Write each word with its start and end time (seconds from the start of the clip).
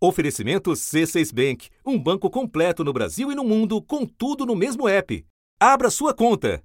Oferecimento 0.00 0.70
C6 0.70 1.34
Bank, 1.34 1.70
um 1.84 1.98
banco 1.98 2.30
completo 2.30 2.84
no 2.84 2.92
Brasil 2.92 3.32
e 3.32 3.34
no 3.34 3.42
mundo, 3.42 3.82
com 3.82 4.06
tudo 4.06 4.46
no 4.46 4.54
mesmo 4.54 4.88
app. 4.88 5.26
Abra 5.60 5.90
sua 5.90 6.14
conta. 6.14 6.62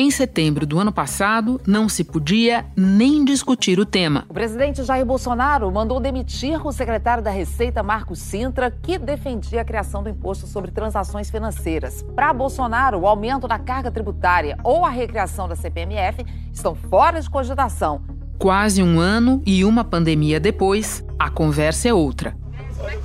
Em 0.00 0.10
setembro 0.10 0.64
do 0.64 0.78
ano 0.78 0.92
passado, 0.92 1.60
não 1.66 1.90
se 1.90 2.04
podia 2.04 2.64
nem 2.74 3.22
discutir 3.22 3.78
o 3.78 3.84
tema. 3.84 4.24
O 4.30 4.32
presidente 4.32 4.82
Jair 4.82 5.04
Bolsonaro 5.04 5.70
mandou 5.70 6.00
demitir 6.00 6.64
o 6.64 6.72
secretário 6.72 7.22
da 7.22 7.30
Receita, 7.30 7.82
Marcos 7.82 8.20
Sintra, 8.20 8.70
que 8.70 8.96
defendia 8.96 9.60
a 9.60 9.64
criação 9.64 10.02
do 10.02 10.08
imposto 10.08 10.46
sobre 10.46 10.70
transações 10.70 11.28
financeiras. 11.30 12.02
Para 12.14 12.32
Bolsonaro, 12.32 13.00
o 13.00 13.06
aumento 13.06 13.46
da 13.46 13.58
carga 13.58 13.90
tributária 13.90 14.56
ou 14.64 14.86
a 14.86 14.88
recriação 14.88 15.46
da 15.46 15.56
CPMF 15.56 16.24
estão 16.50 16.74
fora 16.74 17.20
de 17.20 17.28
cogitação. 17.28 18.17
Quase 18.38 18.80
um 18.80 19.00
ano 19.00 19.42
e 19.44 19.64
uma 19.64 19.82
pandemia 19.82 20.38
depois, 20.38 21.04
a 21.18 21.28
conversa 21.28 21.88
é 21.88 21.92
outra. 21.92 22.36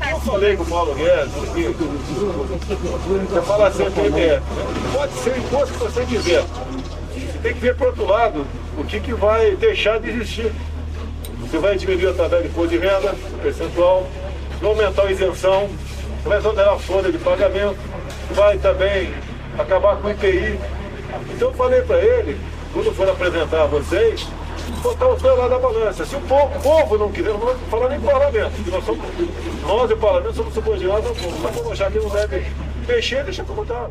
Eu 0.08 0.20
falei 0.20 0.56
com 0.56 0.62
o 0.62 0.66
Paulo 0.68 0.94
Guedes 0.94 1.34
que 1.56 1.74
você 3.24 3.42
fala 3.42 3.72
CPMF. 3.72 4.44
Pode 4.94 5.14
ser 5.14 5.32
o 5.32 5.38
imposto 5.40 5.74
que 5.74 5.80
você 5.80 6.06
quiser. 6.06 6.46
Tem 7.42 7.52
que 7.52 7.60
ver 7.60 7.76
para 7.76 7.88
outro 7.88 8.06
lado 8.06 8.46
o 8.78 8.84
que, 8.84 9.00
que 9.00 9.12
vai 9.16 9.56
deixar 9.56 10.00
de 10.00 10.12
existir. 10.12 10.52
Você 11.40 11.58
vai 11.58 11.78
diminuir 11.78 12.10
a 12.10 12.14
tabela 12.14 12.44
de 12.44 12.50
imposto 12.50 12.70
de 12.70 12.78
renda, 12.78 13.16
percentual, 13.42 14.08
vai 14.62 14.70
aumentar 14.70 15.02
a 15.02 15.12
isenção, 15.12 15.68
vai 16.24 16.38
exonerar 16.38 16.76
a 16.76 16.80
folha 16.80 17.12
de 17.12 17.18
pagamento, 17.18 17.80
vai 18.36 18.60
também 18.60 19.12
acabar 19.58 19.98
com 19.98 20.10
o 20.10 20.12
IPI. 20.12 20.60
Então 21.34 21.48
eu 21.50 21.54
falei 21.56 21.82
para 21.82 21.98
ele, 21.98 22.40
quando 22.72 22.94
for 22.94 23.10
apresentar 23.10 23.64
a 23.64 23.66
vocês, 23.66 24.28
botar 24.82 25.08
os 25.08 25.22
dois 25.22 25.38
lá 25.38 25.48
da 25.48 25.60
balança. 25.60 26.06
Se 26.06 26.16
o 26.16 26.22
povo, 26.22 26.58
o 26.58 26.62
povo 26.62 26.98
não 26.98 27.12
quiser, 27.12 27.30
não 27.30 27.40
vou 27.40 27.56
falar 27.70 27.90
nem 27.90 28.00
parlamento, 28.00 28.72
nós, 28.72 28.86
somos, 28.86 29.06
nós 29.68 29.90
e 29.90 29.94
o 29.94 29.98
parlamento 29.98 30.36
somos 30.36 30.54
subordinados 30.54 31.08
ao 31.08 31.16
povo. 31.16 31.38
Mas 31.42 31.56
vamos 31.56 31.72
achar 31.72 31.92
que 31.92 32.00
não 32.00 32.10
deve 32.10 32.46
mexer, 32.88 33.24
deixa 33.24 33.44
como 33.44 33.64
está. 33.64 33.90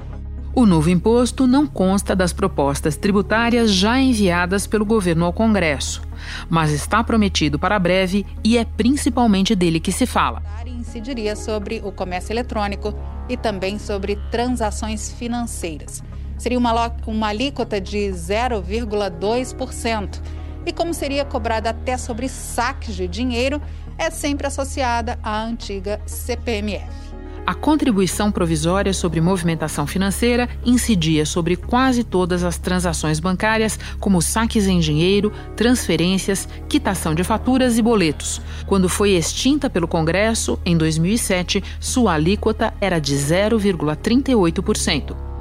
O 0.55 0.67
novo 0.67 0.91
imposto 0.91 1.47
não 1.47 1.67
consta 1.67 2.15
das 2.15 2.35
propostas 2.35 2.95
tributárias 2.95 3.73
já 3.73 3.99
enviadas 3.99 4.67
pelo 4.67 4.85
governo 4.85 5.25
ao 5.25 5.33
Congresso, 5.33 6.03
mas 6.51 6.71
está 6.71 7.03
prometido 7.03 7.59
para 7.59 7.79
breve 7.79 8.27
e 8.45 8.59
é 8.59 8.65
principalmente 8.67 9.55
dele 9.55 9.81
que 9.81 9.91
se 9.91 10.05
fala. 10.05 10.43
Incidiria 10.67 11.35
sobre 11.37 11.81
o 11.83 11.91
comércio 11.91 12.35
eletrônico 12.35 12.93
e 13.31 13.37
também 13.37 13.79
sobre 13.79 14.17
transações 14.31 15.11
financeiras. 15.11 16.03
Seria 16.37 16.59
uma, 16.59 16.93
uma 17.07 17.29
alíquota 17.29 17.81
de 17.81 18.11
0,2% 18.11 20.21
e 20.67 20.73
como 20.73 20.95
seria 20.95 21.25
cobrada 21.25 21.71
até 21.71 21.97
sobre 21.97 22.29
saques 22.29 22.95
de 22.95 23.09
dinheiro, 23.09 23.61
é 23.99 24.11
sempre 24.11 24.47
associada 24.47 25.19
à 25.23 25.43
antiga 25.43 26.01
CPMF. 26.07 27.03
A 27.45 27.55
contribuição 27.55 28.31
provisória 28.31 28.95
sobre 28.95 29.21
movimentação 29.21 29.85
financeira 29.85 30.49
incidia 30.65 31.27
sobre 31.27 31.57
quase 31.57 32.05
todas 32.05 32.45
as 32.45 32.57
transações 32.57 33.19
bancárias, 33.19 33.77
como 33.99 34.23
saques 34.23 34.69
em 34.69 34.79
dinheiro, 34.79 35.33
transferências, 35.57 36.49
quitação 36.69 37.17
de 37.17 37.25
faturas 37.25 37.79
e 37.79 37.83
boletos. 37.83 38.41
Quando 38.65 38.89
foi 38.89 39.11
extinta 39.11 39.69
pelo 39.69 39.89
Congresso, 39.89 40.57
em 40.65 40.77
2007, 40.77 41.65
sua 41.81 42.13
alíquota 42.13 42.73
era 42.81 43.01
de 43.01 43.17
0,38%. 43.17 45.32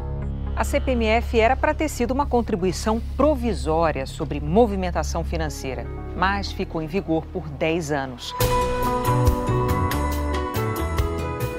A 0.62 0.64
CPMF 0.64 1.40
era 1.40 1.56
para 1.56 1.73
ter 1.73 1.90
sido 1.90 2.12
uma 2.12 2.28
contribuição 2.28 3.02
provisória 3.17 4.06
sobre 4.06 4.40
movimentação 4.40 5.23
financeira, 5.23 5.88
mas 6.16 6.52
ficou 6.52 6.84
em 6.84 6.86
vigor 6.86 7.26
por 7.26 7.50
10 7.50 7.92
anos. 7.92 8.31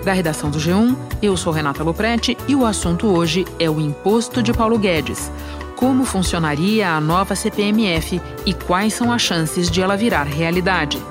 Da 0.04 0.12
redação 0.12 0.52
do 0.52 0.58
G1, 0.58 0.96
eu 1.20 1.36
sou 1.36 1.52
Renata 1.52 1.82
Loprete 1.82 2.38
e 2.46 2.54
o 2.54 2.64
assunto 2.64 3.08
hoje 3.08 3.44
é 3.58 3.68
o 3.68 3.80
imposto 3.80 4.40
de 4.40 4.52
Paulo 4.52 4.78
Guedes. 4.78 5.32
Como 5.74 6.04
funcionaria 6.04 6.90
a 6.90 7.00
nova 7.00 7.34
CPMF 7.34 8.22
e 8.46 8.54
quais 8.54 8.94
são 8.94 9.10
as 9.10 9.20
chances 9.20 9.68
de 9.68 9.82
ela 9.82 9.96
virar 9.96 10.28
realidade? 10.28 11.02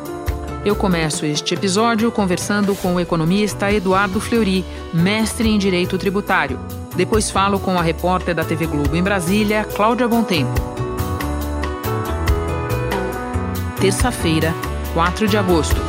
Eu 0.63 0.75
começo 0.75 1.25
este 1.25 1.55
episódio 1.55 2.11
conversando 2.11 2.75
com 2.75 2.93
o 2.93 2.99
economista 2.99 3.71
Eduardo 3.71 4.21
Fleury, 4.21 4.63
mestre 4.93 5.49
em 5.49 5.57
Direito 5.57 5.97
Tributário. 5.97 6.59
Depois 6.95 7.31
falo 7.31 7.59
com 7.59 7.79
a 7.79 7.81
repórter 7.81 8.35
da 8.35 8.43
TV 8.43 8.67
Globo 8.67 8.95
em 8.95 9.01
Brasília, 9.01 9.63
Cláudia 9.63 10.07
Bontempo. 10.07 10.53
Terça-feira, 13.79 14.53
4 14.93 15.27
de 15.27 15.35
agosto. 15.35 15.81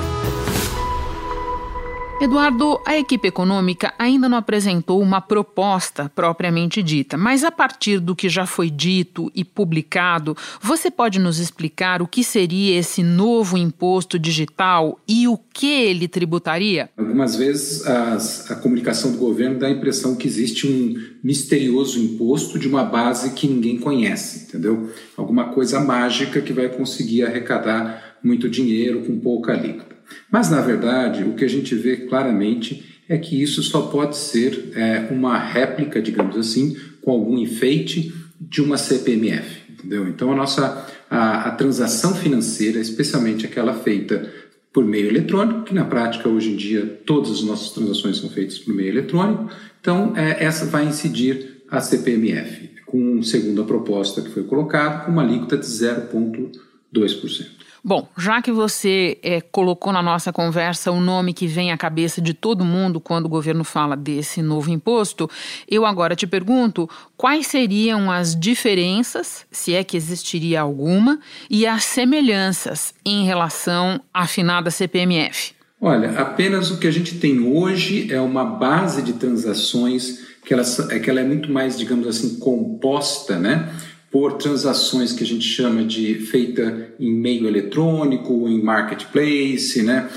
Eduardo, 2.22 2.80
a 2.86 2.96
equipe 2.96 3.26
econômica 3.26 3.92
ainda 3.98 4.28
não 4.28 4.38
apresentou 4.38 5.02
uma 5.02 5.20
proposta 5.20 6.08
propriamente 6.14 6.80
dita, 6.80 7.16
mas 7.16 7.42
a 7.42 7.50
partir 7.50 7.98
do 7.98 8.14
que 8.14 8.28
já 8.28 8.46
foi 8.46 8.70
dito 8.70 9.28
e 9.34 9.44
publicado, 9.44 10.36
você 10.60 10.88
pode 10.88 11.18
nos 11.18 11.40
explicar 11.40 12.00
o 12.00 12.06
que 12.06 12.22
seria 12.22 12.78
esse 12.78 13.02
novo 13.02 13.58
imposto 13.58 14.20
digital 14.20 15.00
e 15.08 15.26
o 15.26 15.36
que 15.36 15.66
ele 15.66 16.06
tributaria? 16.06 16.90
Algumas 16.96 17.34
vezes 17.34 17.84
as, 17.84 18.48
a 18.52 18.54
comunicação 18.54 19.10
do 19.10 19.18
governo 19.18 19.58
dá 19.58 19.66
a 19.66 19.72
impressão 19.72 20.14
que 20.14 20.28
existe 20.28 20.64
um 20.64 20.94
misterioso 21.24 21.98
imposto 21.98 22.56
de 22.56 22.68
uma 22.68 22.84
base 22.84 23.32
que 23.32 23.48
ninguém 23.48 23.78
conhece, 23.78 24.44
entendeu? 24.44 24.92
Alguma 25.16 25.46
coisa 25.46 25.80
mágica 25.80 26.40
que 26.40 26.52
vai 26.52 26.68
conseguir 26.68 27.24
arrecadar 27.24 28.18
muito 28.22 28.48
dinheiro 28.48 29.02
com 29.02 29.18
pouca 29.18 29.54
alíquota. 29.54 29.91
Mas, 30.30 30.50
na 30.50 30.60
verdade, 30.60 31.24
o 31.24 31.34
que 31.34 31.44
a 31.44 31.48
gente 31.48 31.74
vê 31.74 31.96
claramente 31.96 33.00
é 33.08 33.18
que 33.18 33.42
isso 33.42 33.62
só 33.62 33.82
pode 33.82 34.16
ser 34.16 34.70
é, 34.74 35.08
uma 35.10 35.38
réplica, 35.38 36.00
digamos 36.00 36.36
assim, 36.36 36.76
com 37.00 37.10
algum 37.10 37.38
enfeite 37.38 38.14
de 38.40 38.62
uma 38.62 38.78
CPMF. 38.78 39.62
Entendeu? 39.70 40.08
Então, 40.08 40.32
a 40.32 40.36
nossa 40.36 40.86
a, 41.12 41.48
a 41.48 41.50
transação 41.50 42.14
financeira, 42.14 42.80
especialmente 42.80 43.44
aquela 43.44 43.74
feita 43.74 44.32
por 44.72 44.82
meio 44.82 45.08
eletrônico, 45.08 45.64
que 45.64 45.74
na 45.74 45.84
prática 45.84 46.26
hoje 46.26 46.52
em 46.52 46.56
dia 46.56 47.00
todas 47.04 47.30
as 47.30 47.42
nossas 47.42 47.70
transações 47.72 48.16
são 48.16 48.30
feitas 48.30 48.58
por 48.58 48.74
meio 48.74 48.88
eletrônico, 48.88 49.50
então 49.78 50.16
é, 50.16 50.42
essa 50.42 50.64
vai 50.64 50.86
incidir 50.86 51.64
a 51.70 51.80
CPMF, 51.80 52.70
com 52.86 53.22
segundo 53.22 53.60
a 53.60 53.64
proposta 53.66 54.22
que 54.22 54.30
foi 54.30 54.44
colocada, 54.44 55.04
com 55.04 55.12
uma 55.12 55.22
alíquota 55.22 55.58
de 55.58 55.66
0,2%. 55.66 57.46
Bom, 57.84 58.06
já 58.16 58.40
que 58.40 58.52
você 58.52 59.18
é, 59.24 59.40
colocou 59.40 59.92
na 59.92 60.00
nossa 60.00 60.32
conversa 60.32 60.92
o 60.92 61.00
nome 61.00 61.34
que 61.34 61.48
vem 61.48 61.72
à 61.72 61.76
cabeça 61.76 62.20
de 62.20 62.32
todo 62.32 62.64
mundo 62.64 63.00
quando 63.00 63.26
o 63.26 63.28
governo 63.28 63.64
fala 63.64 63.96
desse 63.96 64.40
novo 64.40 64.70
imposto, 64.70 65.28
eu 65.68 65.84
agora 65.84 66.14
te 66.14 66.24
pergunto 66.24 66.88
quais 67.16 67.48
seriam 67.48 68.08
as 68.08 68.38
diferenças, 68.38 69.44
se 69.50 69.74
é 69.74 69.82
que 69.82 69.96
existiria 69.96 70.60
alguma, 70.60 71.18
e 71.50 71.66
as 71.66 71.82
semelhanças 71.82 72.94
em 73.04 73.24
relação 73.24 74.00
à 74.14 74.22
afinada 74.22 74.70
CPMF. 74.70 75.52
Olha, 75.80 76.20
apenas 76.20 76.70
o 76.70 76.78
que 76.78 76.86
a 76.86 76.92
gente 76.92 77.16
tem 77.18 77.40
hoje 77.40 78.12
é 78.12 78.20
uma 78.20 78.44
base 78.44 79.02
de 79.02 79.14
transações 79.14 80.20
que 80.44 80.54
ela, 80.54 80.62
é 80.90 81.00
que 81.00 81.10
ela 81.10 81.20
é 81.20 81.24
muito 81.24 81.50
mais, 81.50 81.76
digamos 81.76 82.06
assim, 82.06 82.38
composta, 82.38 83.36
né? 83.36 83.68
Por 84.12 84.34
transações 84.34 85.12
que 85.12 85.24
a 85.24 85.26
gente 85.26 85.44
chama 85.44 85.84
de 85.84 86.14
feita 86.16 86.92
em 87.00 87.10
meio 87.10 87.48
eletrônico, 87.48 88.46
em 88.46 88.62
marketplace, 88.62 89.82
né, 89.82 90.08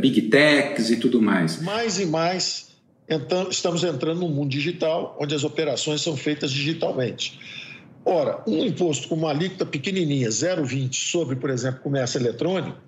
big 0.00 0.22
techs 0.22 0.90
e 0.90 0.96
tudo 0.96 1.20
mais. 1.20 1.60
Mais 1.60 1.98
e 1.98 2.06
mais 2.06 2.72
então, 3.08 3.48
estamos 3.50 3.84
entrando 3.84 4.20
no 4.20 4.28
mundo 4.28 4.48
digital, 4.48 5.16
onde 5.20 5.34
as 5.34 5.44
operações 5.44 6.00
são 6.00 6.16
feitas 6.16 6.50
digitalmente. 6.50 7.38
Ora, 8.04 8.42
um 8.46 8.64
imposto 8.64 9.08
com 9.08 9.14
uma 9.14 9.30
alíquota 9.30 9.66
pequenininha, 9.66 10.28
0,20, 10.28 10.94
sobre, 11.10 11.36
por 11.36 11.50
exemplo, 11.50 11.80
comércio 11.80 12.18
eletrônico, 12.18 12.78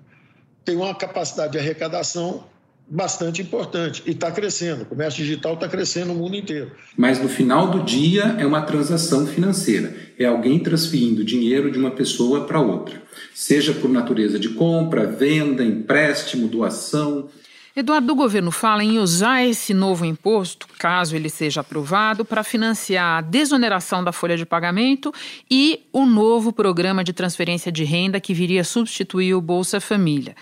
tem 0.64 0.76
uma 0.76 0.94
capacidade 0.94 1.52
de 1.52 1.58
arrecadação 1.58 2.44
bastante 2.86 3.40
importante 3.42 4.02
e 4.06 4.10
está 4.10 4.31
crescendo. 4.31 4.82
O 4.82 4.86
comércio 4.86 5.22
digital 5.22 5.54
está 5.54 5.69
crescendo 5.69 6.08
no 6.08 6.14
mundo 6.14 6.36
inteiro. 6.36 6.72
Mas 6.96 7.20
no 7.20 7.28
final 7.28 7.70
do 7.70 7.82
dia 7.82 8.36
é 8.38 8.46
uma 8.46 8.62
transação 8.62 9.26
financeira. 9.26 9.94
É 10.19 10.26
alguém 10.26 10.58
transferindo 10.58 11.25
dinheiro 11.25 11.70
de 11.70 11.78
uma 11.78 11.90
pessoa 11.90 12.46
para 12.46 12.60
outra, 12.60 13.02
seja 13.34 13.72
por 13.72 13.90
natureza 13.90 14.38
de 14.38 14.50
compra, 14.50 15.06
venda, 15.06 15.64
empréstimo, 15.64 16.46
doação. 16.46 17.28
Eduardo, 17.76 18.12
o 18.12 18.17
governo 18.17 18.53
fala 18.53 18.85
em 18.85 19.00
usar 19.00 19.44
esse 19.44 19.75
novo 19.75 20.05
imposto, 20.05 20.69
caso 20.79 21.17
ele 21.17 21.29
seja 21.29 21.61
aprovado, 21.61 22.25
para 22.25 22.44
financiar 22.44 23.19
a 23.19 23.21
desoneração 23.21 24.05
da 24.05 24.12
folha 24.12 24.37
de 24.37 24.47
pagamento 24.47 25.12
e 25.50 25.81
o 25.93 26.06
novo 26.06 26.53
programa 26.53 27.03
de 27.03 27.12
transferência 27.12 27.73
de 27.73 27.82
renda 27.82 28.21
que 28.21 28.32
viria 28.32 28.62
substituir 28.62 29.35
o 29.35 29.41
Bolsa 29.41 29.81
Família. 29.81 30.37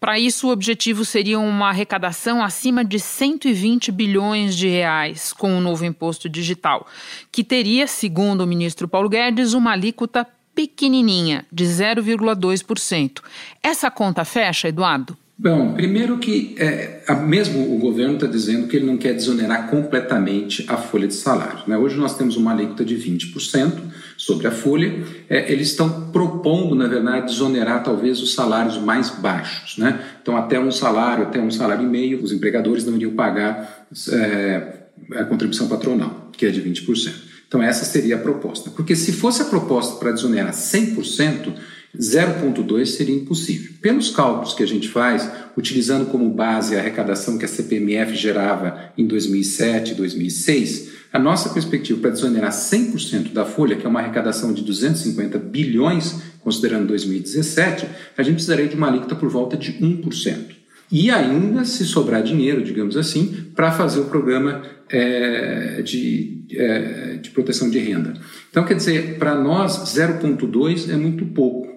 Para 0.00 0.18
isso, 0.18 0.48
o 0.48 0.50
objetivo 0.50 1.04
seria 1.04 1.38
uma 1.38 1.68
arrecadação 1.68 2.42
acima 2.42 2.82
de 2.82 2.98
120 2.98 3.92
bilhões 3.92 4.56
de 4.56 4.66
reais 4.66 5.34
com 5.34 5.58
o 5.58 5.60
novo 5.60 5.84
imposto 5.84 6.30
digital, 6.30 6.86
que 7.30 7.44
teria, 7.44 7.86
segundo 7.86 8.40
o 8.40 8.46
ministro 8.46 8.88
Paulo 8.88 9.10
Guedes, 9.10 9.52
uma 9.52 9.72
alíquota 9.72 10.26
pequenininha, 10.54 11.44
de 11.52 11.64
0,2%. 11.64 13.20
Essa 13.62 13.90
conta 13.90 14.24
fecha, 14.24 14.68
Eduardo? 14.68 15.14
Bom, 15.42 15.72
primeiro 15.72 16.18
que 16.18 16.54
é, 16.58 17.00
mesmo 17.26 17.74
o 17.74 17.78
governo 17.78 18.16
está 18.16 18.26
dizendo 18.26 18.68
que 18.68 18.76
ele 18.76 18.84
não 18.84 18.98
quer 18.98 19.14
desonerar 19.14 19.70
completamente 19.70 20.66
a 20.68 20.76
folha 20.76 21.08
de 21.08 21.14
salário. 21.14 21.60
Né? 21.66 21.78
Hoje 21.78 21.96
nós 21.96 22.14
temos 22.14 22.36
uma 22.36 22.52
alíquota 22.52 22.84
de 22.84 22.94
20% 22.94 23.72
sobre 24.18 24.46
a 24.46 24.50
folha. 24.50 25.02
É, 25.30 25.50
eles 25.50 25.68
estão 25.68 26.10
propondo, 26.10 26.74
na 26.74 26.86
verdade, 26.86 27.32
desonerar 27.32 27.82
talvez 27.82 28.20
os 28.20 28.34
salários 28.34 28.76
mais 28.76 29.08
baixos. 29.08 29.78
Né? 29.78 29.98
Então, 30.20 30.36
até 30.36 30.60
um 30.60 30.70
salário, 30.70 31.24
até 31.24 31.40
um 31.40 31.50
salário 31.50 31.86
e 31.86 31.88
meio, 31.88 32.22
os 32.22 32.32
empregadores 32.32 32.84
não 32.84 32.94
iriam 32.96 33.14
pagar 33.14 33.86
é, 34.12 34.74
a 35.12 35.24
contribuição 35.24 35.68
patronal, 35.68 36.28
que 36.36 36.44
é 36.44 36.50
de 36.50 36.60
20%. 36.60 37.14
Então, 37.48 37.62
essa 37.62 37.86
seria 37.86 38.16
a 38.16 38.18
proposta. 38.18 38.68
Porque 38.68 38.94
se 38.94 39.10
fosse 39.10 39.40
a 39.40 39.46
proposta 39.46 39.96
para 39.96 40.12
desonerar 40.12 40.52
100%, 40.52 41.54
0,2 41.96 42.86
seria 42.86 43.14
impossível. 43.14 43.72
Pelos 43.80 44.10
cálculos 44.10 44.54
que 44.54 44.62
a 44.62 44.66
gente 44.66 44.88
faz, 44.88 45.28
utilizando 45.56 46.06
como 46.06 46.30
base 46.30 46.76
a 46.76 46.78
arrecadação 46.78 47.36
que 47.36 47.44
a 47.44 47.48
CPMF 47.48 48.14
gerava 48.14 48.92
em 48.96 49.06
2007 49.06 49.92
e 49.92 49.94
2006, 49.94 50.90
a 51.12 51.18
nossa 51.18 51.48
perspectiva 51.48 52.00
para 52.00 52.10
desonerar 52.10 52.52
100% 52.52 53.32
da 53.32 53.44
folha, 53.44 53.76
que 53.76 53.84
é 53.84 53.88
uma 53.88 54.00
arrecadação 54.00 54.52
de 54.52 54.62
250 54.62 55.38
bilhões, 55.38 56.14
considerando 56.40 56.86
2017, 56.86 57.86
a 58.16 58.22
gente 58.22 58.34
precisaria 58.34 58.68
de 58.68 58.76
uma 58.76 58.86
alíquota 58.86 59.16
por 59.16 59.28
volta 59.28 59.56
de 59.56 59.72
1%. 59.72 60.59
E 60.90 61.10
ainda, 61.10 61.64
se 61.64 61.84
sobrar 61.84 62.22
dinheiro, 62.22 62.64
digamos 62.64 62.96
assim, 62.96 63.52
para 63.54 63.70
fazer 63.70 64.00
o 64.00 64.06
programa 64.06 64.62
é, 64.88 65.82
de, 65.82 66.44
é, 66.50 67.16
de 67.16 67.30
proteção 67.30 67.70
de 67.70 67.78
renda. 67.78 68.14
Então, 68.50 68.64
quer 68.64 68.74
dizer, 68.74 69.18
para 69.18 69.34
nós, 69.36 69.94
0,2 69.94 70.92
é 70.92 70.96
muito 70.96 71.24
pouco. 71.26 71.68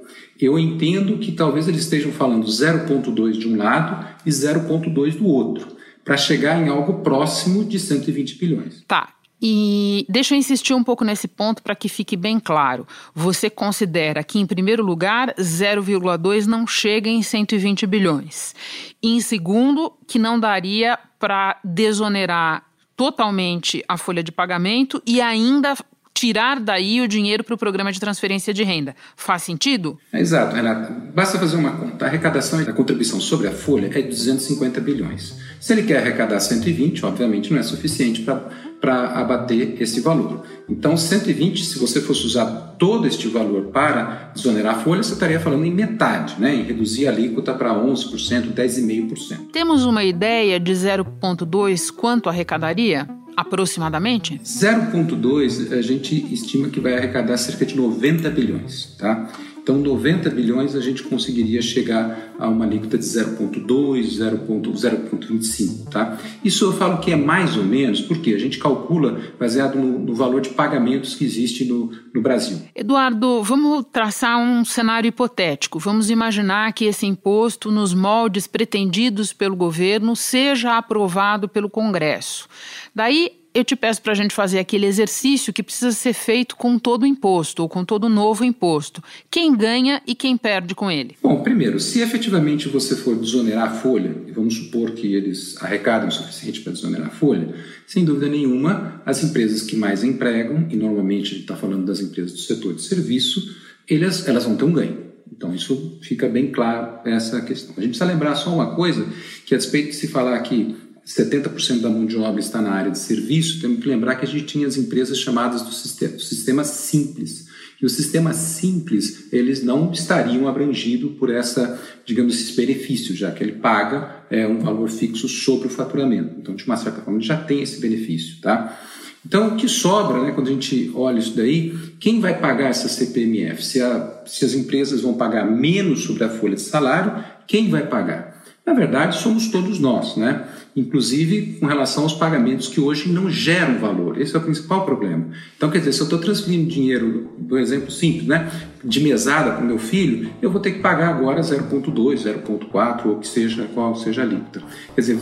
Eu 0.41 0.57
entendo 0.57 1.19
que 1.19 1.31
talvez 1.31 1.67
eles 1.67 1.81
estejam 1.81 2.11
falando 2.11 2.47
0,2 2.47 3.33
de 3.33 3.47
um 3.47 3.55
lado 3.55 4.05
e 4.25 4.29
0,2 4.29 5.17
do 5.17 5.27
outro, 5.27 5.67
para 6.03 6.17
chegar 6.17 6.59
em 6.59 6.69
algo 6.69 7.03
próximo 7.03 7.63
de 7.63 7.79
120 7.79 8.39
bilhões. 8.39 8.83
Tá. 8.87 9.13
E 9.45 10.05
deixa 10.07 10.33
eu 10.33 10.39
insistir 10.39 10.73
um 10.73 10.81
pouco 10.81 11.03
nesse 11.03 11.27
ponto 11.27 11.61
para 11.61 11.75
que 11.75 11.89
fique 11.89 12.15
bem 12.15 12.39
claro. 12.39 12.87
Você 13.13 13.49
considera 13.49 14.23
que, 14.23 14.39
em 14.39 14.45
primeiro 14.45 14.81
lugar, 14.81 15.33
0,2 15.35 16.45
não 16.45 16.65
chega 16.65 17.09
em 17.09 17.21
120 17.21 17.85
bilhões. 17.85 18.55
E, 19.03 19.17
em 19.17 19.19
segundo, 19.19 19.91
que 20.07 20.17
não 20.17 20.39
daria 20.39 20.97
para 21.19 21.59
desonerar 21.61 22.63
totalmente 22.95 23.83
a 23.85 23.97
folha 23.97 24.23
de 24.23 24.31
pagamento 24.31 25.03
e 25.05 25.19
ainda 25.19 25.75
tirar 26.13 26.59
daí 26.59 27.01
o 27.01 27.07
dinheiro 27.07 27.43
para 27.43 27.55
o 27.55 27.57
programa 27.57 27.91
de 27.91 27.99
transferência 27.99 28.53
de 28.53 28.63
renda. 28.63 28.95
Faz 29.17 29.43
sentido? 29.43 29.99
Exato, 30.13 30.55
Renata. 30.55 30.89
Basta 31.13 31.37
fazer 31.37 31.57
uma 31.57 31.71
conta. 31.71 32.05
A 32.05 32.07
arrecadação 32.07 32.63
da 32.63 32.71
contribuição 32.71 33.19
sobre 33.19 33.47
a 33.47 33.51
folha 33.51 33.87
é 33.87 34.01
de 34.01 34.07
250 34.07 34.79
bilhões. 34.79 35.37
Se 35.59 35.73
ele 35.73 35.83
quer 35.83 35.97
arrecadar 35.97 36.39
120, 36.39 37.05
obviamente 37.05 37.51
não 37.51 37.59
é 37.59 37.63
suficiente 37.63 38.21
para 38.21 38.49
abater 38.91 39.81
esse 39.81 40.01
valor. 40.01 40.43
Então, 40.69 40.97
120, 40.97 41.63
se 41.63 41.79
você 41.79 42.01
fosse 42.01 42.25
usar 42.25 42.75
todo 42.77 43.07
este 43.07 43.27
valor 43.27 43.67
para 43.67 44.31
desonerar 44.35 44.75
a 44.75 44.79
folha, 44.79 45.01
você 45.01 45.13
estaria 45.13 45.39
falando 45.39 45.65
em 45.65 45.71
metade, 45.71 46.35
né? 46.39 46.53
em 46.53 46.63
reduzir 46.63 47.07
a 47.07 47.11
alíquota 47.11 47.53
para 47.53 47.73
11%, 47.73 48.53
10,5%. 48.53 49.51
Temos 49.51 49.85
uma 49.85 50.03
ideia 50.03 50.59
de 50.59 50.73
0,2 50.73 51.91
quanto 51.91 52.29
arrecadaria? 52.29 53.07
aproximadamente? 53.35 54.39
0,2 54.43 55.73
a 55.75 55.81
gente 55.81 56.15
estima 56.31 56.69
que 56.69 56.79
vai 56.79 56.95
arrecadar 56.95 57.35
cerca 57.37 57.65
de 57.65 57.75
90 57.75 58.29
bilhões, 58.29 58.95
tá? 58.97 59.27
Então, 59.63 59.77
90 59.77 60.29
bilhões 60.29 60.75
a 60.75 60.81
gente 60.81 61.01
conseguiria 61.03 61.61
chegar 61.61 62.33
a 62.37 62.49
uma 62.49 62.65
alíquota 62.65 62.97
de 62.97 63.05
0,2, 63.05 64.19
0,25, 64.19 65.89
tá? 65.89 66.17
Isso 66.43 66.65
eu 66.65 66.73
falo 66.73 66.97
que 66.97 67.13
é 67.13 67.15
mais 67.15 67.55
ou 67.55 67.63
menos, 67.63 68.01
porque 68.01 68.33
a 68.33 68.37
gente 68.37 68.59
calcula 68.59 69.21
baseado 69.39 69.75
no, 69.75 69.99
no 69.99 70.13
valor 70.13 70.41
de 70.41 70.49
pagamentos 70.49 71.15
que 71.15 71.23
existe 71.23 71.63
no, 71.63 71.93
no 72.13 72.21
Brasil. 72.21 72.59
Eduardo, 72.75 73.41
vamos 73.41 73.85
traçar 73.89 74.37
um 74.37 74.65
cenário 74.65 75.07
hipotético. 75.07 75.79
Vamos 75.79 76.09
imaginar 76.09 76.73
que 76.73 76.83
esse 76.83 77.05
imposto, 77.05 77.71
nos 77.71 77.93
moldes 77.93 78.45
pretendidos 78.45 79.31
pelo 79.31 79.55
governo, 79.55 80.13
seja 80.13 80.77
aprovado 80.77 81.47
pelo 81.47 81.69
Congresso. 81.69 82.49
Daí 82.93 83.42
eu 83.53 83.63
te 83.63 83.75
peço 83.75 84.01
para 84.01 84.13
a 84.13 84.15
gente 84.15 84.33
fazer 84.33 84.59
aquele 84.59 84.85
exercício 84.85 85.53
que 85.53 85.61
precisa 85.61 85.91
ser 85.91 86.13
feito 86.13 86.55
com 86.55 86.79
todo 86.79 87.03
o 87.03 87.05
imposto 87.05 87.61
ou 87.61 87.69
com 87.69 87.85
todo 87.85 88.09
novo 88.09 88.43
imposto. 88.43 89.03
Quem 89.29 89.55
ganha 89.55 90.01
e 90.07 90.15
quem 90.15 90.35
perde 90.35 90.73
com 90.73 90.89
ele? 90.89 91.15
Bom, 91.21 91.41
primeiro, 91.43 91.79
se 91.79 92.01
efetivamente 92.01 92.67
você 92.67 92.95
for 92.95 93.15
desonerar 93.15 93.69
a 93.69 93.71
folha, 93.71 94.15
e 94.27 94.31
vamos 94.31 94.55
supor 94.55 94.91
que 94.91 95.13
eles 95.13 95.61
arrecadam 95.61 96.07
o 96.07 96.11
suficiente 96.11 96.61
para 96.61 96.73
desonerar 96.73 97.07
a 97.07 97.11
folha, 97.11 97.53
sem 97.85 98.03
dúvida 98.03 98.27
nenhuma, 98.27 99.01
as 99.05 99.23
empresas 99.23 99.61
que 99.61 99.75
mais 99.75 100.03
empregam, 100.03 100.67
e 100.69 100.75
normalmente 100.75 101.27
a 101.27 101.29
gente 101.33 101.41
está 101.41 101.55
falando 101.55 101.85
das 101.85 101.99
empresas 101.99 102.33
do 102.33 102.39
setor 102.39 102.73
de 102.73 102.81
serviço, 102.81 103.55
elas, 103.87 104.27
elas 104.27 104.45
vão 104.45 104.55
ter 104.55 104.65
um 104.65 104.73
ganho. 104.73 105.03
Então, 105.35 105.53
isso 105.53 105.99
fica 106.01 106.27
bem 106.27 106.51
claro 106.51 106.99
essa 107.05 107.41
questão. 107.41 107.73
A 107.77 107.81
gente 107.81 107.89
precisa 107.89 108.05
lembrar 108.05 108.35
só 108.35 108.53
uma 108.53 108.75
coisa, 108.75 109.05
que 109.45 109.53
a 109.53 109.57
despeito 109.57 109.89
de 109.89 109.95
se 109.95 110.07
falar 110.07 110.39
que 110.39 110.75
70% 111.05 111.81
da 111.81 111.89
mão 111.89 112.05
de 112.05 112.15
obra 112.15 112.39
está 112.39 112.61
na 112.61 112.71
área 112.71 112.91
de 112.91 112.97
serviço, 112.97 113.59
temos 113.59 113.81
que 113.81 113.89
lembrar 113.89 114.15
que 114.15 114.25
a 114.25 114.27
gente 114.27 114.45
tinha 114.45 114.67
as 114.67 114.77
empresas 114.77 115.17
chamadas 115.17 115.61
do 115.61 115.71
sistema, 115.71 116.13
do 116.13 116.21
sistema 116.21 116.63
simples. 116.63 117.47
E 117.81 117.85
o 117.85 117.89
sistema 117.89 118.31
simples, 118.31 119.27
eles 119.33 119.61
não 119.61 119.91
estariam 119.91 120.47
abrangidos 120.47 121.17
por 121.17 121.29
essa, 121.29 121.77
digamos, 122.05 122.35
esses 122.35 122.55
benefícios, 122.55 123.17
já 123.17 123.29
que 123.31 123.43
ele 123.43 123.53
paga 123.53 124.23
é, 124.29 124.47
um 124.47 124.59
valor 124.59 124.89
fixo 124.89 125.27
sobre 125.27 125.67
o 125.67 125.69
faturamento. 125.69 126.35
Então, 126.39 126.55
de 126.55 126.65
uma 126.65 126.77
certa 126.77 127.01
forma, 127.01 127.19
ele 127.19 127.27
já 127.27 127.35
tem 127.35 127.61
esse 127.61 127.81
benefício, 127.81 128.37
tá? 128.41 128.79
Então, 129.25 129.49
o 129.49 129.55
que 129.57 129.67
sobra, 129.67 130.21
né, 130.21 130.31
quando 130.31 130.47
a 130.47 130.51
gente 130.51 130.91
olha 130.95 131.19
isso 131.19 131.35
daí, 131.35 131.77
quem 131.99 132.21
vai 132.21 132.39
pagar 132.39 132.69
essa 132.69 132.87
CPMF? 132.87 133.63
Se, 133.65 133.81
a, 133.81 134.21
se 134.25 134.45
as 134.45 134.53
empresas 134.53 135.01
vão 135.01 135.15
pagar 135.15 135.45
menos 135.45 136.03
sobre 136.03 136.23
a 136.23 136.29
folha 136.29 136.55
de 136.55 136.61
salário, 136.61 137.23
quem 137.47 137.69
vai 137.69 137.87
pagar? 137.87 138.43
Na 138.65 138.73
verdade, 138.73 139.17
somos 139.17 139.49
todos 139.49 139.79
nós, 139.79 140.15
né? 140.15 140.45
Inclusive 140.75 141.57
com 141.59 141.65
relação 141.65 142.03
aos 142.03 142.13
pagamentos 142.13 142.67
que 142.67 142.81
hoje 142.81 143.09
não 143.09 143.29
geram 143.29 143.79
valor. 143.79 144.19
Esse 144.19 144.35
é 144.35 144.39
o 144.39 144.41
principal 144.41 144.85
problema. 144.85 145.27
Então, 145.55 145.69
quer 145.69 145.79
dizer, 145.79 145.93
se 145.93 146.01
eu 146.01 146.05
estou 146.05 146.19
transferindo 146.19 146.69
dinheiro, 146.69 147.29
por 147.47 147.59
exemplo 147.59 147.91
simples, 147.91 148.25
né, 148.25 148.51
de 148.83 148.99
mesada 148.99 149.51
para 149.51 149.63
o 149.63 149.65
meu 149.65 149.77
filho, 149.77 150.29
eu 150.41 150.49
vou 150.49 150.59
ter 150.59 150.71
que 150.71 150.79
pagar 150.79 151.09
agora 151.09 151.41
0,2, 151.41 152.23
0,4 152.23 153.05
ou 153.05 153.17
que 153.17 153.27
seja 153.27 153.67
qual 153.73 153.95
seja 153.95 154.21
a 154.21 154.25
alíquota. 154.25 154.61
Quer 154.93 155.01
dizer, 155.01 155.19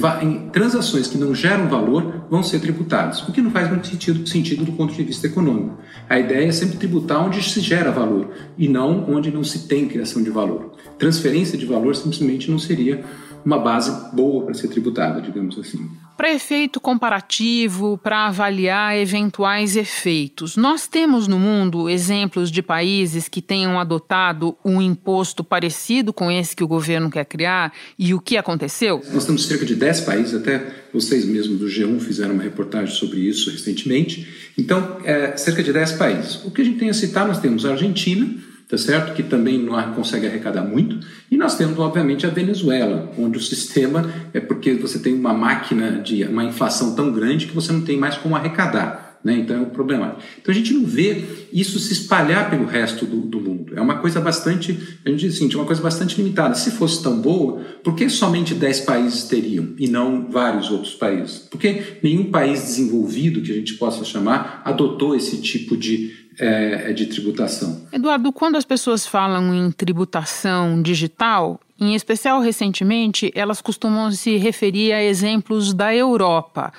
transações 0.52 1.08
que 1.08 1.18
não 1.18 1.36
geram 1.36 1.68
valor 1.68 2.26
vão 2.30 2.42
ser 2.42 2.60
tributadas, 2.60 3.22
o 3.28 3.32
que 3.32 3.42
não 3.42 3.52
faz 3.52 3.70
muito 3.70 3.88
sentido, 3.88 4.28
sentido 4.28 4.66
do 4.66 4.72
ponto 4.72 4.94
de 4.94 5.04
vista 5.04 5.28
econômico. 5.28 5.78
A 6.10 6.20
ideia 6.20 6.48
é 6.48 6.52
sempre 6.52 6.78
tributar 6.78 7.24
onde 7.24 7.42
se 7.44 7.60
gera 7.60 7.92
valor 7.92 8.30
e 8.58 8.68
não 8.68 9.06
onde 9.10 9.30
não 9.30 9.44
se 9.44 9.68
tem 9.68 9.88
criação 9.88 10.24
de 10.24 10.30
valor. 10.30 10.74
Transferência 10.98 11.58
de 11.58 11.66
valor 11.66 11.96
simplesmente 11.96 12.50
não 12.50 12.58
seria 12.58 13.04
uma 13.46 13.58
base 13.58 14.16
boa 14.16 14.46
para 14.46 14.54
ser 14.54 14.68
tributada, 14.68 15.22
digamos 15.22 15.58
assim. 15.58 15.90
Para 16.18 16.34
efeito 16.34 16.80
comparativo, 16.80 17.98
para 17.98 18.28
avaliar 18.28 18.96
eventuais 18.96 19.76
efeitos, 19.76 20.56
nós 20.56 20.88
temos 20.88 21.28
no 21.28 21.40
mundo 21.40 21.90
exemplos 21.90 22.52
de 22.52 22.62
países 22.62 23.28
que 23.28 23.42
tenham 23.42 23.80
adotado 23.80 24.56
um 24.64 24.80
imposto 24.80 25.44
parecido 25.44 26.14
com 26.14 26.30
esse 26.30 26.56
que 26.56 26.64
o 26.64 26.68
governo 26.68 27.10
quer 27.10 27.26
criar 27.26 27.74
e 27.98 28.14
o 28.14 28.20
que 28.20 28.38
aconteceu? 28.38 29.02
Nós 29.12 29.26
temos 29.26 29.48
cerca 29.48 29.66
de 29.66 29.74
10 29.74 30.02
países, 30.02 30.36
até 30.36 30.84
vocês 30.94 31.26
mesmos 31.26 31.58
do 31.58 31.66
G1 31.66 32.00
fizeram 32.00 32.36
uma 32.36 32.44
reportagem 32.44 32.94
sobre 32.94 33.20
isso 33.22 33.50
recentemente. 33.50 34.52
Então, 34.56 34.98
é, 35.04 35.36
cerca 35.38 35.64
de 35.64 35.74
10 35.74 35.94
países. 35.94 36.46
O 36.46 36.52
que 36.52 36.62
a 36.62 36.66
gente 36.66 36.78
tem 36.78 36.90
a 36.90 36.94
citar, 36.94 37.28
nós 37.28 37.40
temos 37.40 37.66
a 37.66 37.72
Argentina, 37.72 38.38
tá 38.72 38.78
certo? 38.78 39.14
Que 39.14 39.22
também 39.22 39.58
não 39.58 39.94
consegue 39.94 40.26
arrecadar 40.26 40.64
muito. 40.64 40.98
E 41.30 41.36
nós 41.36 41.58
temos, 41.58 41.78
obviamente, 41.78 42.26
a 42.26 42.30
Venezuela, 42.30 43.12
onde 43.20 43.38
o 43.38 43.42
sistema 43.42 44.10
é 44.34 44.40
porque 44.40 44.76
você 44.76 44.98
tem 44.98 45.14
uma 45.14 45.34
máquina 45.34 46.00
de 46.00 46.24
uma 46.24 46.46
inflação 46.46 46.96
tão 46.96 47.12
grande 47.12 47.48
que 47.48 47.54
você 47.54 47.74
não 47.74 47.82
tem 47.82 47.98
mais 47.98 48.16
como 48.16 48.34
arrecadar. 48.34 49.20
Né? 49.24 49.36
Então 49.40 49.58
é 49.58 49.60
um 49.60 49.70
problema. 49.70 50.18
Então 50.42 50.54
a 50.54 50.58
gente 50.58 50.74
não 50.74 50.86
vê 50.86 51.24
isso 51.52 51.78
se 51.80 51.92
espalhar 51.92 52.50
pelo 52.50 52.66
resto 52.66 53.06
do, 53.06 53.22
do 53.22 53.42
mundo. 53.42 53.74
É 53.76 53.82
uma 53.82 54.00
coisa 54.00 54.22
bastante, 54.22 54.98
a 55.06 55.10
gente 55.10 55.20
diz 55.20 55.36
assim, 55.36 55.54
uma 55.54 55.66
coisa 55.66 55.82
bastante 55.82 56.16
limitada. 56.16 56.56
Se 56.56 56.72
fosse 56.72 57.04
tão 57.04 57.20
boa, 57.22 57.62
por 57.84 57.94
que 57.94 58.10
somente 58.10 58.56
10 58.56 58.80
países 58.80 59.26
teriam 59.26 59.74
e 59.78 59.88
não 59.88 60.32
vários 60.32 60.72
outros 60.72 60.94
países? 60.94 61.40
Porque 61.52 61.98
nenhum 62.02 62.32
país 62.32 62.62
desenvolvido, 62.62 63.42
que 63.42 63.52
a 63.52 63.56
gente 63.56 63.74
possa 63.74 64.04
chamar, 64.06 64.62
adotou 64.64 65.14
esse 65.14 65.42
tipo 65.42 65.76
de 65.76 66.21
é, 66.40 66.94
de 66.94 67.06
tributação. 67.08 67.88
Eduardo, 67.92 68.32
quando 68.32 68.56
as 68.56 68.66
pessoas 68.66 69.06
falam 69.06 69.54
em 69.54 69.72
tributação 69.72 70.82
digital, 70.82 71.60
em 71.82 71.96
especial 71.96 72.40
recentemente, 72.40 73.32
elas 73.34 73.60
costumam 73.60 74.12
se 74.12 74.38
referir 74.38 74.94
a 74.94 75.04
exemplos 75.04 75.74
da 75.74 75.94
Europa 75.94 76.72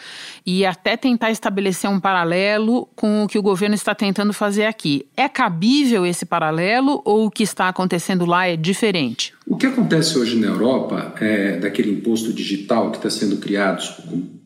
e 0.46 0.64
até 0.64 0.96
tentar 0.96 1.32
estabelecer 1.32 1.90
um 1.90 1.98
paralelo 1.98 2.88
com 2.94 3.24
o 3.24 3.26
que 3.26 3.36
o 3.36 3.42
governo 3.42 3.74
está 3.74 3.96
tentando 3.96 4.32
fazer 4.32 4.64
aqui. 4.64 5.04
É 5.16 5.28
cabível 5.28 6.06
esse 6.06 6.24
paralelo 6.24 7.02
ou 7.04 7.26
o 7.26 7.30
que 7.30 7.42
está 7.42 7.68
acontecendo 7.68 8.24
lá 8.24 8.46
é 8.46 8.56
diferente? 8.56 9.34
O 9.44 9.56
que 9.56 9.66
acontece 9.66 10.16
hoje 10.16 10.38
na 10.38 10.46
Europa 10.46 11.12
é 11.20 11.56
daquele 11.56 11.90
imposto 11.90 12.32
digital 12.32 12.92
que 12.92 12.98
está 12.98 13.10
sendo 13.10 13.38
criado 13.38 13.82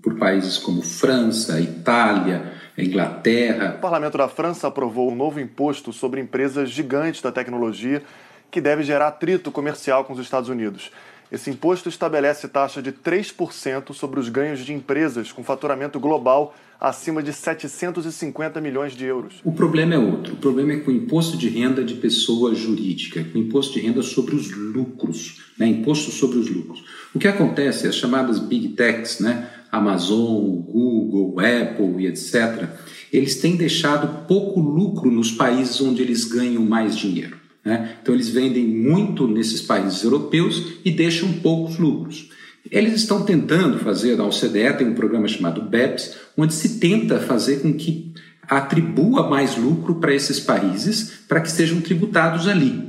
por 0.02 0.14
países 0.16 0.56
como 0.56 0.80
França, 0.80 1.60
Itália, 1.60 2.55
Inglaterra. 2.78 3.74
O 3.76 3.80
parlamento 3.80 4.18
da 4.18 4.28
França 4.28 4.68
aprovou 4.68 5.10
um 5.10 5.14
novo 5.14 5.40
imposto 5.40 5.92
sobre 5.92 6.20
empresas 6.20 6.70
gigantes 6.70 7.22
da 7.22 7.32
tecnologia 7.32 8.02
que 8.50 8.60
deve 8.60 8.82
gerar 8.82 9.08
atrito 9.08 9.50
comercial 9.50 10.04
com 10.04 10.12
os 10.12 10.18
Estados 10.18 10.48
Unidos. 10.48 10.90
Esse 11.30 11.50
imposto 11.50 11.88
estabelece 11.88 12.46
taxa 12.46 12.80
de 12.80 12.92
3% 12.92 13.92
sobre 13.92 14.20
os 14.20 14.28
ganhos 14.28 14.60
de 14.60 14.72
empresas 14.72 15.32
com 15.32 15.42
faturamento 15.42 15.98
global 15.98 16.54
acima 16.80 17.22
de 17.22 17.32
750 17.32 18.60
milhões 18.60 18.92
de 18.92 19.04
euros. 19.04 19.40
O 19.44 19.52
problema 19.52 19.94
é 19.94 19.98
outro. 19.98 20.34
O 20.34 20.36
problema 20.36 20.74
é 20.74 20.76
com 20.76 20.90
o 20.90 20.94
imposto 20.94 21.36
de 21.36 21.48
renda 21.48 21.82
de 21.82 21.94
pessoa 21.94 22.54
jurídica, 22.54 23.24
com 23.24 23.38
o 23.38 23.42
imposto 23.42 23.74
de 23.74 23.80
renda 23.80 24.02
sobre 24.02 24.36
os 24.36 24.54
lucros, 24.54 25.42
né? 25.58 25.66
imposto 25.66 26.10
sobre 26.10 26.38
os 26.38 26.48
lucros. 26.48 26.84
O 27.14 27.18
que 27.18 27.26
acontece, 27.26 27.86
as 27.86 27.94
chamadas 27.96 28.38
big 28.38 28.68
techs, 28.70 29.20
né? 29.20 29.50
Amazon, 29.72 30.60
Google, 30.60 31.36
Apple 31.40 32.04
e 32.04 32.06
etc., 32.06 32.68
eles 33.12 33.36
têm 33.36 33.56
deixado 33.56 34.26
pouco 34.26 34.60
lucro 34.60 35.10
nos 35.10 35.30
países 35.30 35.80
onde 35.80 36.02
eles 36.02 36.24
ganham 36.24 36.62
mais 36.64 36.96
dinheiro. 36.96 37.45
Né? 37.66 37.96
Então, 38.00 38.14
eles 38.14 38.28
vendem 38.28 38.64
muito 38.64 39.26
nesses 39.26 39.60
países 39.60 40.04
europeus 40.04 40.74
e 40.84 40.90
deixam 40.92 41.32
poucos 41.32 41.76
lucros. 41.76 42.30
Eles 42.70 42.94
estão 42.94 43.24
tentando 43.24 43.80
fazer, 43.80 44.20
a 44.20 44.24
OCDE 44.24 44.78
tem 44.78 44.86
um 44.86 44.94
programa 44.94 45.26
chamado 45.26 45.62
BEPS, 45.62 46.14
onde 46.36 46.54
se 46.54 46.78
tenta 46.78 47.18
fazer 47.18 47.62
com 47.62 47.74
que 47.74 48.12
atribua 48.48 49.28
mais 49.28 49.56
lucro 49.56 49.96
para 49.96 50.14
esses 50.14 50.38
países 50.38 51.24
para 51.26 51.40
que 51.40 51.50
sejam 51.50 51.80
tributados 51.80 52.46
ali. 52.46 52.88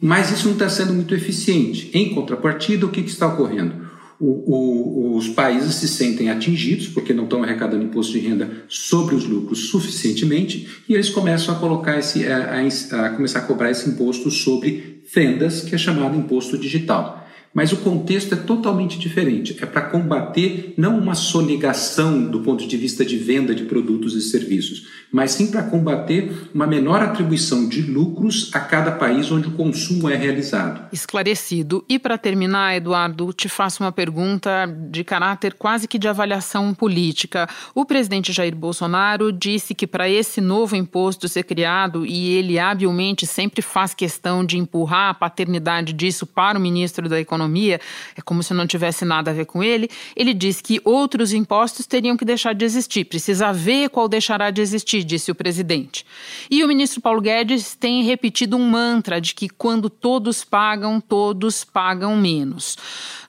Mas 0.00 0.30
isso 0.30 0.46
não 0.46 0.54
está 0.54 0.68
sendo 0.68 0.94
muito 0.94 1.14
eficiente. 1.14 1.90
Em 1.92 2.14
contrapartida, 2.14 2.86
o 2.86 2.90
que, 2.90 3.02
que 3.02 3.10
está 3.10 3.26
ocorrendo? 3.26 3.90
O, 4.24 5.14
o, 5.14 5.16
os 5.16 5.28
países 5.28 5.74
se 5.74 5.88
sentem 5.88 6.30
atingidos 6.30 6.86
porque 6.86 7.12
não 7.12 7.24
estão 7.24 7.42
arrecadando 7.42 7.82
imposto 7.82 8.12
de 8.12 8.20
renda 8.20 8.48
sobre 8.68 9.16
os 9.16 9.24
lucros 9.24 9.68
suficientemente 9.68 10.68
e 10.88 10.94
eles 10.94 11.10
começam 11.10 11.52
a 11.52 11.58
colocar 11.58 11.98
esse, 11.98 12.24
a, 12.28 12.54
a, 12.54 13.06
a 13.06 13.10
começar 13.10 13.40
a 13.40 13.42
cobrar 13.42 13.72
esse 13.72 13.90
imposto 13.90 14.30
sobre 14.30 15.00
vendas, 15.12 15.62
que 15.62 15.74
é 15.74 15.78
chamado 15.78 16.16
imposto 16.16 16.56
digital. 16.56 17.21
Mas 17.54 17.72
o 17.72 17.76
contexto 17.78 18.34
é 18.34 18.36
totalmente 18.36 18.98
diferente. 18.98 19.56
É 19.60 19.66
para 19.66 19.82
combater 19.82 20.74
não 20.76 20.98
uma 20.98 21.14
sonegação 21.14 22.24
do 22.24 22.40
ponto 22.40 22.66
de 22.66 22.76
vista 22.76 23.04
de 23.04 23.16
venda 23.16 23.54
de 23.54 23.64
produtos 23.64 24.14
e 24.14 24.22
serviços, 24.22 24.86
mas 25.12 25.32
sim 25.32 25.50
para 25.50 25.62
combater 25.62 26.48
uma 26.54 26.66
menor 26.66 27.02
atribuição 27.02 27.68
de 27.68 27.82
lucros 27.82 28.50
a 28.54 28.60
cada 28.60 28.92
país 28.92 29.30
onde 29.30 29.48
o 29.48 29.52
consumo 29.52 30.08
é 30.08 30.16
realizado. 30.16 30.88
Esclarecido. 30.92 31.84
E 31.88 31.98
para 31.98 32.16
terminar, 32.16 32.74
Eduardo, 32.74 33.32
te 33.32 33.48
faço 33.48 33.82
uma 33.82 33.92
pergunta 33.92 34.66
de 34.90 35.04
caráter 35.04 35.52
quase 35.54 35.86
que 35.86 35.98
de 35.98 36.08
avaliação 36.08 36.72
política. 36.72 37.46
O 37.74 37.84
presidente 37.84 38.32
Jair 38.32 38.56
Bolsonaro 38.56 39.30
disse 39.30 39.74
que 39.74 39.86
para 39.86 40.08
esse 40.08 40.40
novo 40.40 40.74
imposto 40.74 41.28
ser 41.28 41.42
criado, 41.42 42.06
e 42.06 42.30
ele 42.30 42.58
habilmente 42.58 43.26
sempre 43.26 43.60
faz 43.60 43.92
questão 43.92 44.44
de 44.44 44.56
empurrar 44.56 45.10
a 45.10 45.14
paternidade 45.14 45.92
disso 45.92 46.26
para 46.26 46.58
o 46.58 46.60
ministro 46.60 47.08
da 47.08 47.20
Economia, 47.42 47.80
é 48.16 48.22
como 48.22 48.42
se 48.42 48.54
não 48.54 48.66
tivesse 48.66 49.04
nada 49.04 49.30
a 49.30 49.34
ver 49.34 49.46
com 49.46 49.62
ele, 49.62 49.88
ele 50.14 50.32
diz 50.32 50.60
que 50.60 50.80
outros 50.84 51.32
impostos 51.32 51.86
teriam 51.86 52.16
que 52.16 52.24
deixar 52.24 52.54
de 52.54 52.64
existir. 52.64 53.04
Precisa 53.04 53.52
ver 53.52 53.90
qual 53.90 54.08
deixará 54.08 54.50
de 54.50 54.60
existir 54.60 55.02
disse 55.02 55.30
o 55.30 55.34
presidente. 55.34 56.06
E 56.50 56.62
o 56.62 56.68
ministro 56.68 57.00
Paulo 57.00 57.20
Guedes 57.20 57.74
tem 57.74 58.04
repetido 58.04 58.56
um 58.56 58.70
mantra 58.70 59.20
de 59.20 59.34
que 59.34 59.48
quando 59.48 59.90
todos 59.90 60.44
pagam, 60.44 61.00
todos 61.00 61.64
pagam 61.64 62.16
menos. 62.16 62.76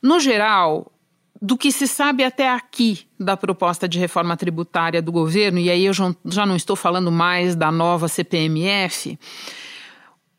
No 0.01 0.19
geral, 0.19 0.91
do 1.41 1.57
que 1.57 1.71
se 1.71 1.87
sabe 1.87 2.23
até 2.23 2.49
aqui 2.49 3.01
da 3.19 3.35
proposta 3.35 3.87
de 3.87 3.99
reforma 3.99 4.37
tributária 4.37 5.01
do 5.01 5.11
governo, 5.11 5.59
e 5.59 5.69
aí 5.69 5.85
eu 5.85 5.93
já 5.93 6.45
não 6.45 6.55
estou 6.55 6.75
falando 6.75 7.11
mais 7.11 7.55
da 7.55 7.71
nova 7.71 8.07
CPMF, 8.07 9.17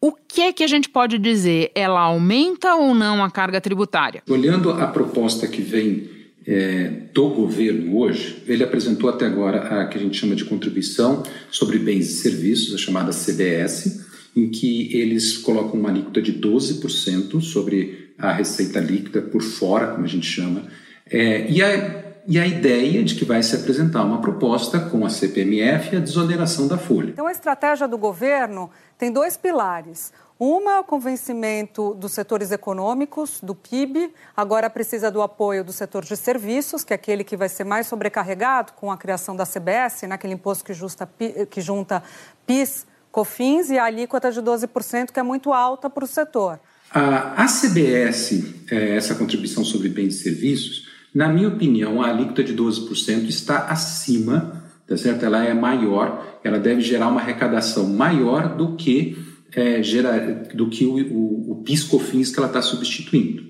o 0.07 0.13
que 0.13 0.43
é 0.43 0.53
que 0.53 0.63
a 0.63 0.67
gente 0.67 0.91
pode 0.91 1.17
dizer? 1.17 1.71
Ela 1.75 2.01
aumenta 2.01 2.75
ou 2.75 2.95
não 2.95 3.25
a 3.25 3.31
carga 3.31 3.59
tributária? 3.59 4.23
Olhando 4.29 4.71
a 4.71 4.87
proposta 4.87 5.47
que 5.49 5.63
vem 5.63 6.11
é, 6.47 6.91
do 7.15 7.31
governo 7.31 7.97
hoje, 7.97 8.43
ele 8.47 8.63
apresentou 8.63 9.09
até 9.09 9.25
agora 9.25 9.81
a 9.81 9.87
que 9.87 9.97
a 9.97 10.01
gente 10.01 10.19
chama 10.19 10.35
de 10.35 10.45
contribuição 10.45 11.23
sobre 11.51 11.79
bens 11.79 12.11
e 12.11 12.13
serviços, 12.19 12.75
a 12.75 12.77
chamada 12.77 13.13
CBS, 13.13 14.05
em 14.37 14.51
que 14.51 14.95
eles 14.95 15.39
colocam 15.39 15.81
uma 15.81 15.89
alíquota 15.89 16.21
de 16.21 16.35
12% 16.35 17.41
sobre 17.41 18.11
a 18.19 18.31
receita 18.31 18.81
líquida 18.81 19.23
por 19.23 19.41
fora, 19.41 19.87
como 19.87 20.05
a 20.05 20.09
gente 20.09 20.27
chama, 20.27 20.65
é, 21.11 21.51
e, 21.51 21.63
a, 21.63 22.04
e 22.27 22.39
a 22.39 22.47
ideia 22.47 23.03
de 23.05 23.15
que 23.15 23.25
vai 23.25 23.43
se 23.43 23.55
apresentar 23.55 24.03
uma 24.05 24.21
proposta 24.21 24.81
com 24.81 25.05
a 25.05 25.11
CPMF 25.11 25.95
e 25.95 25.99
a 25.99 26.01
desoneração 26.01 26.67
da 26.67 26.79
folha. 26.79 27.11
Então, 27.11 27.27
a 27.27 27.33
estratégia 27.33 27.87
do 27.87 27.99
governo 27.99 28.71
tem 28.97 29.13
dois 29.13 29.37
pilares. 29.37 30.13
Uma, 30.39 30.81
o 30.81 30.85
convencimento 30.85 31.95
dos 31.95 32.13
setores 32.13 32.51
econômicos, 32.51 33.41
do 33.41 33.55
PIB, 33.55 34.13
agora 34.37 34.69
precisa 34.69 35.11
do 35.11 35.23
apoio 35.23 35.63
do 35.63 35.73
setor 35.73 36.05
de 36.05 36.17
serviços, 36.17 36.83
que 36.83 36.93
é 36.93 36.97
aquele 36.97 37.23
que 37.23 37.37
vai 37.37 37.49
ser 37.49 37.65
mais 37.65 37.87
sobrecarregado 37.87 38.73
com 38.73 38.91
a 38.91 38.97
criação 38.97 39.37
da 39.37 39.47
CBS, 39.47 40.03
naquele 40.09 40.35
imposto 40.35 40.65
que, 40.65 40.73
justa, 40.73 41.09
que 41.49 41.61
junta 41.61 42.03
PIS, 42.47 42.87
COFINS 43.13 43.71
e 43.71 43.79
a 43.79 43.85
alíquota 43.85 44.33
de 44.33 44.41
12%, 44.41 45.13
que 45.13 45.21
é 45.21 45.23
muito 45.23 45.53
alta 45.53 45.89
para 45.89 46.05
o 46.05 46.07
setor. 46.07 46.59
A, 46.91 47.45
a 47.45 47.47
CBS, 47.47 48.65
é, 48.71 48.97
essa 48.97 49.15
contribuição 49.15 49.65
sobre 49.65 49.89
bens 49.89 50.17
e 50.17 50.23
serviços, 50.25 50.94
na 51.15 51.29
minha 51.29 51.49
opinião, 51.49 52.03
a 52.03 52.09
alíquota 52.09 52.43
de 52.43 52.55
12% 52.55 53.29
está 53.29 53.67
acima, 53.67 54.65
tá 54.87 54.97
certo? 54.97 55.25
Ela 55.25 55.45
é 55.45 55.55
maior, 55.55 56.41
ela 56.43 56.59
deve 56.59 56.81
gerar 56.81 57.09
uma 57.09 57.21
arrecadação 57.21 57.89
maior 57.89 58.57
do 58.57 58.75
que 58.75 59.17
é, 59.55 59.83
gera, 59.83 60.43
do 60.53 60.69
que 60.69 60.85
o, 60.85 60.97
o, 60.97 61.53
o 61.53 61.63
PIS-COFINS 61.63 62.33
que 62.33 62.39
ela 62.39 62.49
está 62.49 62.61
substituindo. 62.61 63.45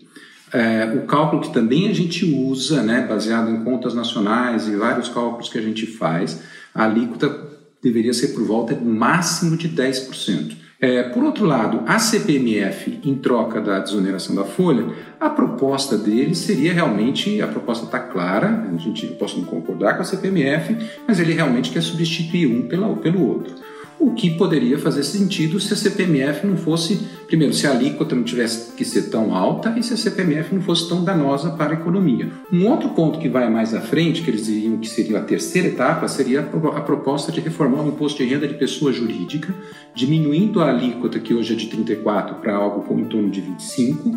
É, 0.53 0.85
o 0.95 1.07
cálculo 1.07 1.43
que 1.43 1.53
também 1.53 1.89
a 1.89 1.93
gente 1.93 2.25
usa, 2.25 2.83
né, 2.83 3.07
baseado 3.09 3.51
em 3.51 3.65
contas 3.65 3.95
nacionais 3.95 4.69
e 4.69 4.77
vários 4.77 5.09
cálculos 5.09 5.49
que 5.49 5.59
a 5.59 5.63
gente 5.63 5.87
faz, 5.87 6.43
a 6.75 6.85
alíquota 6.85 7.51
deveria 7.83 8.15
ser 8.15 8.29
por 8.29 8.45
volta 8.45 8.79
máximo 8.79 9.57
de 9.57 9.69
10%. 9.69 10.64
É, 10.85 11.03
por 11.05 11.25
outro 11.25 11.47
lado, 11.47 11.81
a 11.87 11.99
CPMF, 11.99 13.01
em 13.03 13.15
troca 13.15 13.59
da 13.59 13.79
desoneração 13.79 14.37
da 14.37 14.45
folha, 14.45 14.87
a 15.19 15.31
proposta 15.31 15.97
dele 15.97 16.35
seria 16.35 16.75
realmente, 16.75 17.41
a 17.41 17.47
proposta 17.47 17.87
está 17.87 17.99
clara, 17.99 18.69
a 18.71 18.77
gente 18.77 19.07
posso 19.07 19.39
não 19.39 19.47
concordar 19.47 19.95
com 19.97 20.03
a 20.03 20.05
CPMF, 20.05 20.77
mas 21.09 21.19
ele 21.19 21.33
realmente 21.33 21.71
quer 21.71 21.81
substituir 21.81 22.49
um 22.49 22.69
pela, 22.69 22.95
pelo 22.97 23.27
outro 23.27 23.55
o 23.99 24.13
que 24.13 24.37
poderia 24.37 24.79
fazer 24.79 25.03
sentido 25.03 25.59
se 25.61 25.73
a 25.73 25.77
CPMF 25.77 26.47
não 26.47 26.57
fosse, 26.57 27.09
primeiro, 27.27 27.55
se 27.55 27.67
a 27.67 27.71
alíquota 27.71 28.15
não 28.15 28.23
tivesse 28.23 28.73
que 28.73 28.85
ser 28.85 29.11
tão 29.11 29.35
alta 29.35 29.75
e 29.79 29.83
se 29.83 29.95
a 29.95 29.97
CPMF 29.97 30.55
não 30.55 30.63
fosse 30.63 30.89
tão 30.89 31.05
danosa 31.05 31.51
para 31.51 31.71
a 31.71 31.75
economia. 31.75 32.29
Um 32.53 32.69
outro 32.69 32.91
ponto 32.91 33.19
que 33.19 33.29
vai 33.29 33.49
mais 33.49 33.75
à 33.75 33.81
frente, 33.81 34.23
que 34.23 34.31
eles 34.31 34.47
diriam 34.47 34.79
que 34.79 34.89
seria 34.89 35.19
a 35.19 35.23
terceira 35.23 35.69
etapa, 35.69 36.07
seria 36.09 36.41
a 36.41 36.81
proposta 36.81 37.33
de 37.33 37.41
reformar 37.41 37.83
o 37.83 37.89
imposto 37.89 38.23
de 38.23 38.29
renda 38.29 38.47
de 38.47 38.55
pessoa 38.55 38.93
jurídica, 38.93 39.55
diminuindo 39.95 40.61
a 40.61 40.69
alíquota 40.69 41.19
que 41.19 41.35
hoje 41.35 41.55
é 41.55 41.57
de 41.57 41.67
34 41.67 42.37
para 42.37 42.55
algo 42.55 42.83
como 42.83 43.01
em 43.01 43.05
torno 43.05 43.31
de 43.31 43.41
25 43.41 44.17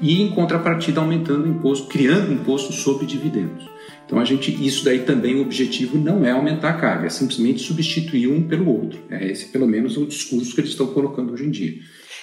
e 0.00 0.22
em 0.22 0.30
contrapartida 0.30 1.00
aumentando 1.00 1.44
o 1.44 1.48
imposto, 1.48 1.88
criando 1.88 2.32
imposto 2.32 2.72
sobre 2.72 3.06
dividendos. 3.06 3.68
Então 4.08 4.18
a 4.18 4.24
gente, 4.24 4.50
isso 4.66 4.86
daí 4.86 5.00
também 5.00 5.34
o 5.34 5.42
objetivo 5.42 5.98
não 5.98 6.24
é 6.24 6.30
aumentar 6.30 6.70
a 6.70 6.72
carga, 6.72 7.06
é 7.06 7.10
simplesmente 7.10 7.60
substituir 7.60 8.26
um 8.26 8.42
pelo 8.42 8.66
outro. 8.66 8.98
É 9.10 9.30
esse 9.30 9.48
pelo 9.48 9.66
menos 9.66 9.98
o 9.98 10.06
discurso 10.06 10.54
que 10.54 10.62
eles 10.62 10.70
estão 10.70 10.86
colocando 10.86 11.34
hoje 11.34 11.44
em 11.44 11.50
dia. 11.50 11.74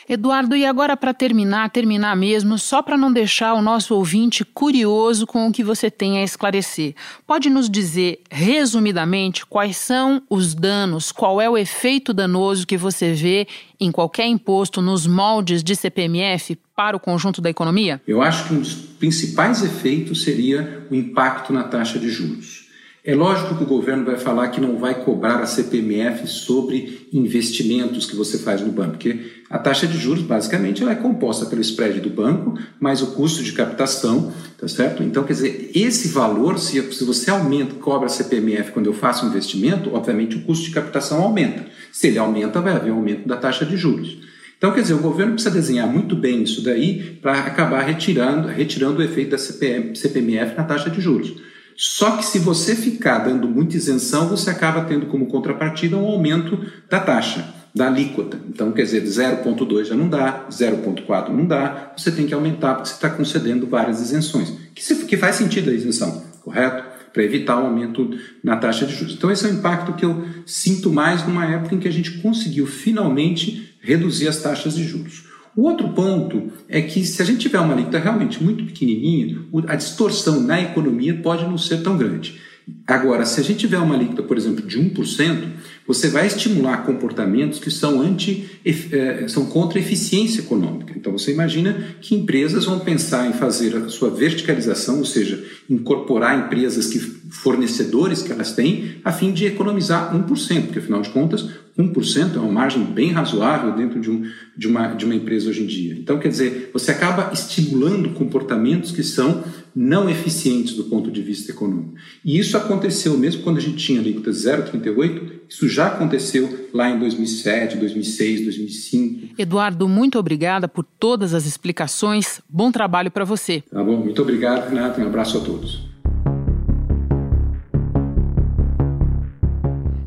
Eduardo, 0.07 0.55
e 0.55 0.65
agora 0.65 0.95
para 0.95 1.15
terminar, 1.15 1.69
terminar 1.71 2.15
mesmo, 2.15 2.59
só 2.59 2.81
para 2.83 2.95
não 2.95 3.11
deixar 3.11 3.55
o 3.55 3.61
nosso 3.61 3.95
ouvinte 3.95 4.45
curioso 4.45 5.25
com 5.25 5.47
o 5.47 5.51
que 5.51 5.63
você 5.63 5.89
tem 5.89 6.19
a 6.19 6.23
esclarecer, 6.23 6.93
pode 7.25 7.49
nos 7.49 7.67
dizer 7.67 8.21
resumidamente 8.29 9.45
quais 9.45 9.77
são 9.77 10.21
os 10.29 10.53
danos, 10.53 11.11
qual 11.11 11.41
é 11.41 11.49
o 11.49 11.57
efeito 11.57 12.13
danoso 12.13 12.67
que 12.67 12.77
você 12.77 13.13
vê 13.13 13.47
em 13.79 13.91
qualquer 13.91 14.27
imposto 14.27 14.79
nos 14.79 15.07
moldes 15.07 15.63
de 15.63 15.75
CPMF 15.75 16.55
para 16.75 16.95
o 16.95 16.99
conjunto 16.99 17.41
da 17.41 17.49
economia? 17.49 17.99
Eu 18.07 18.21
acho 18.21 18.47
que 18.47 18.53
um 18.53 18.59
dos 18.59 18.75
principais 18.75 19.63
efeitos 19.63 20.23
seria 20.23 20.85
o 20.91 20.93
impacto 20.93 21.51
na 21.51 21.63
taxa 21.63 21.97
de 21.97 22.09
juros. 22.09 22.64
É 23.05 23.13
lógico 23.13 23.55
que 23.55 23.63
o 23.63 23.67
governo 23.67 24.03
vai 24.03 24.17
falar 24.17 24.47
que 24.47 24.59
não 24.59 24.79
vai 24.79 25.03
cobrar 25.03 25.37
a 25.37 25.45
CPMF 25.45 26.25
sobre 26.25 27.07
investimentos 27.13 28.07
que 28.07 28.15
você 28.15 28.39
faz 28.39 28.61
no 28.61 28.71
banco, 28.71 28.93
porque 28.93 29.31
a 29.47 29.59
taxa 29.59 29.85
de 29.85 29.95
juros, 29.95 30.23
basicamente, 30.23 30.81
ela 30.81 30.91
é 30.91 30.95
composta 30.95 31.45
pelo 31.45 31.61
spread 31.61 31.99
do 31.99 32.09
banco 32.09 32.57
mais 32.79 33.03
o 33.03 33.11
custo 33.11 33.43
de 33.43 33.53
captação, 33.53 34.33
tá 34.57 34.67
certo? 34.67 35.03
Então, 35.03 35.23
quer 35.23 35.33
dizer, 35.33 35.69
esse 35.75 36.07
valor, 36.07 36.57
se, 36.57 36.81
você 36.81 37.29
aumenta, 37.29 37.75
cobra 37.75 38.07
a 38.07 38.09
CPMF 38.09 38.71
quando 38.71 38.87
eu 38.87 38.93
faço 38.93 39.23
um 39.23 39.29
investimento, 39.29 39.93
obviamente 39.93 40.37
o 40.37 40.41
custo 40.41 40.65
de 40.65 40.71
captação 40.71 41.21
aumenta. 41.21 41.63
Se 41.91 42.07
ele 42.07 42.17
aumenta, 42.17 42.59
vai 42.59 42.73
haver 42.73 42.91
um 42.91 42.95
aumento 42.95 43.27
da 43.27 43.37
taxa 43.37 43.67
de 43.67 43.77
juros. 43.77 44.17
Então, 44.57 44.73
quer 44.73 44.81
dizer, 44.81 44.95
o 44.95 44.99
governo 44.99 45.33
precisa 45.33 45.53
desenhar 45.53 45.87
muito 45.87 46.15
bem 46.15 46.41
isso 46.41 46.63
daí 46.63 47.19
para 47.21 47.33
acabar 47.33 47.81
retirando, 47.81 48.47
retirando 48.47 48.99
o 48.99 49.03
efeito 49.03 49.29
da 49.29 49.37
CPM, 49.37 49.95
CPMF 49.95 50.57
na 50.57 50.63
taxa 50.63 50.89
de 50.89 50.99
juros. 50.99 51.35
Só 51.75 52.17
que 52.17 52.25
se 52.25 52.39
você 52.39 52.75
ficar 52.75 53.19
dando 53.19 53.47
muita 53.47 53.75
isenção, 53.75 54.29
você 54.29 54.49
acaba 54.49 54.85
tendo 54.85 55.07
como 55.07 55.27
contrapartida 55.27 55.97
um 55.97 56.05
aumento 56.05 56.57
da 56.89 56.99
taxa, 56.99 57.53
da 57.73 57.87
alíquota. 57.87 58.39
Então, 58.47 58.71
quer 58.71 58.83
dizer, 58.83 59.03
0,2 59.03 59.85
já 59.85 59.95
não 59.95 60.07
dá, 60.07 60.47
0,4 60.49 61.29
não 61.29 61.45
dá, 61.45 61.93
você 61.97 62.11
tem 62.11 62.25
que 62.25 62.33
aumentar 62.33 62.75
porque 62.75 62.87
você 62.87 62.95
está 62.95 63.09
concedendo 63.09 63.67
várias 63.67 64.01
isenções. 64.01 64.53
Que, 64.73 64.81
se, 64.81 64.95
que 65.05 65.17
faz 65.17 65.35
sentido 65.35 65.69
a 65.69 65.73
isenção, 65.73 66.23
correto? 66.41 66.95
Para 67.11 67.23
evitar 67.23 67.61
o 67.61 67.65
aumento 67.65 68.09
na 68.41 68.55
taxa 68.55 68.85
de 68.85 68.95
juros. 68.95 69.13
Então, 69.13 69.29
esse 69.29 69.45
é 69.45 69.49
o 69.49 69.53
impacto 69.53 69.93
que 69.93 70.05
eu 70.05 70.25
sinto 70.45 70.89
mais 70.89 71.25
numa 71.25 71.45
época 71.45 71.75
em 71.75 71.79
que 71.79 71.87
a 71.87 71.91
gente 71.91 72.19
conseguiu 72.21 72.65
finalmente 72.65 73.75
reduzir 73.81 74.29
as 74.29 74.41
taxas 74.41 74.75
de 74.75 74.85
juros. 74.85 75.34
O 75.55 75.63
outro 75.63 75.89
ponto 75.89 76.51
é 76.67 76.81
que 76.81 77.05
se 77.05 77.21
a 77.21 77.25
gente 77.25 77.39
tiver 77.39 77.59
uma 77.59 77.73
alíquota 77.73 77.97
realmente 77.97 78.43
muito 78.43 78.65
pequenininha, 78.65 79.39
a 79.67 79.75
distorção 79.75 80.41
na 80.41 80.61
economia 80.61 81.15
pode 81.21 81.45
não 81.45 81.57
ser 81.57 81.81
tão 81.81 81.97
grande. 81.97 82.41
Agora, 82.85 83.25
se 83.25 83.39
a 83.39 83.43
gente 83.43 83.59
tiver 83.59 83.77
uma 83.77 83.95
alíquota, 83.95 84.23
por 84.23 84.37
exemplo, 84.37 84.65
de 84.65 84.77
1%, 84.77 85.47
você 85.87 86.09
vai 86.09 86.25
estimular 86.25 86.85
comportamentos 86.85 87.59
que 87.59 87.69
são, 87.69 88.01
anti, 88.01 88.49
eh, 88.65 89.25
são 89.27 89.45
contra 89.45 89.77
a 89.77 89.81
eficiência 89.81 90.41
econômica. 90.41 90.93
Então, 90.95 91.11
você 91.11 91.31
imagina 91.31 91.95
que 92.01 92.15
empresas 92.15 92.65
vão 92.65 92.79
pensar 92.79 93.29
em 93.29 93.33
fazer 93.33 93.75
a 93.77 93.87
sua 93.89 94.09
verticalização, 94.09 94.97
ou 94.97 95.05
seja, 95.05 95.43
incorporar 95.69 96.45
empresas 96.45 96.87
que 96.87 96.99
fornecedores 96.99 98.23
que 98.23 98.31
elas 98.31 98.53
têm, 98.53 98.95
a 99.03 99.11
fim 99.11 99.31
de 99.31 99.45
economizar 99.45 100.15
1%, 100.15 100.63
porque, 100.63 100.79
afinal 100.79 101.01
de 101.01 101.09
contas, 101.09 101.47
1% 101.77 102.35
é 102.35 102.39
uma 102.39 102.51
margem 102.51 102.83
bem 102.83 103.11
razoável 103.11 103.75
dentro 103.75 103.99
de, 103.99 104.09
um, 104.09 104.25
de, 104.57 104.67
uma, 104.67 104.87
de 104.93 105.05
uma 105.05 105.13
empresa 105.13 105.49
hoje 105.49 105.63
em 105.63 105.67
dia. 105.67 105.93
Então, 105.93 106.17
quer 106.17 106.29
dizer, 106.29 106.71
você 106.73 106.91
acaba 106.91 107.31
estimulando 107.33 108.09
comportamentos 108.11 108.91
que 108.91 109.03
são 109.03 109.43
não 109.75 110.09
eficientes 110.09 110.73
do 110.73 110.85
ponto 110.85 111.11
de 111.11 111.21
vista 111.21 111.51
econômico. 111.51 111.95
E 112.23 112.39
isso 112.39 112.55
aconteceu 112.55 113.17
mesmo 113.17 113.43
quando 113.43 113.57
a 113.57 113.61
gente 113.61 113.75
tinha 113.75 113.99
alíquota 113.99 114.31
0,38, 114.31 115.31
isso 115.49 115.67
já 115.67 115.87
aconteceu 115.87 116.69
lá 116.73 116.89
em 116.89 116.99
2007, 116.99 117.77
2006, 117.77 118.43
2005. 118.43 119.35
Eduardo, 119.37 119.87
muito 119.87 120.19
obrigada 120.19 120.67
por 120.67 120.83
todas 120.83 121.33
as 121.33 121.45
explicações. 121.45 122.41
Bom 122.49 122.71
trabalho 122.71 123.11
para 123.11 123.25
você. 123.25 123.61
Tá 123.61 123.83
bom, 123.83 123.97
muito 123.97 124.21
obrigado, 124.21 124.69
Renato. 124.69 124.99
Um 124.99 125.05
abraço 125.05 125.37
a 125.37 125.41
todos. 125.41 125.94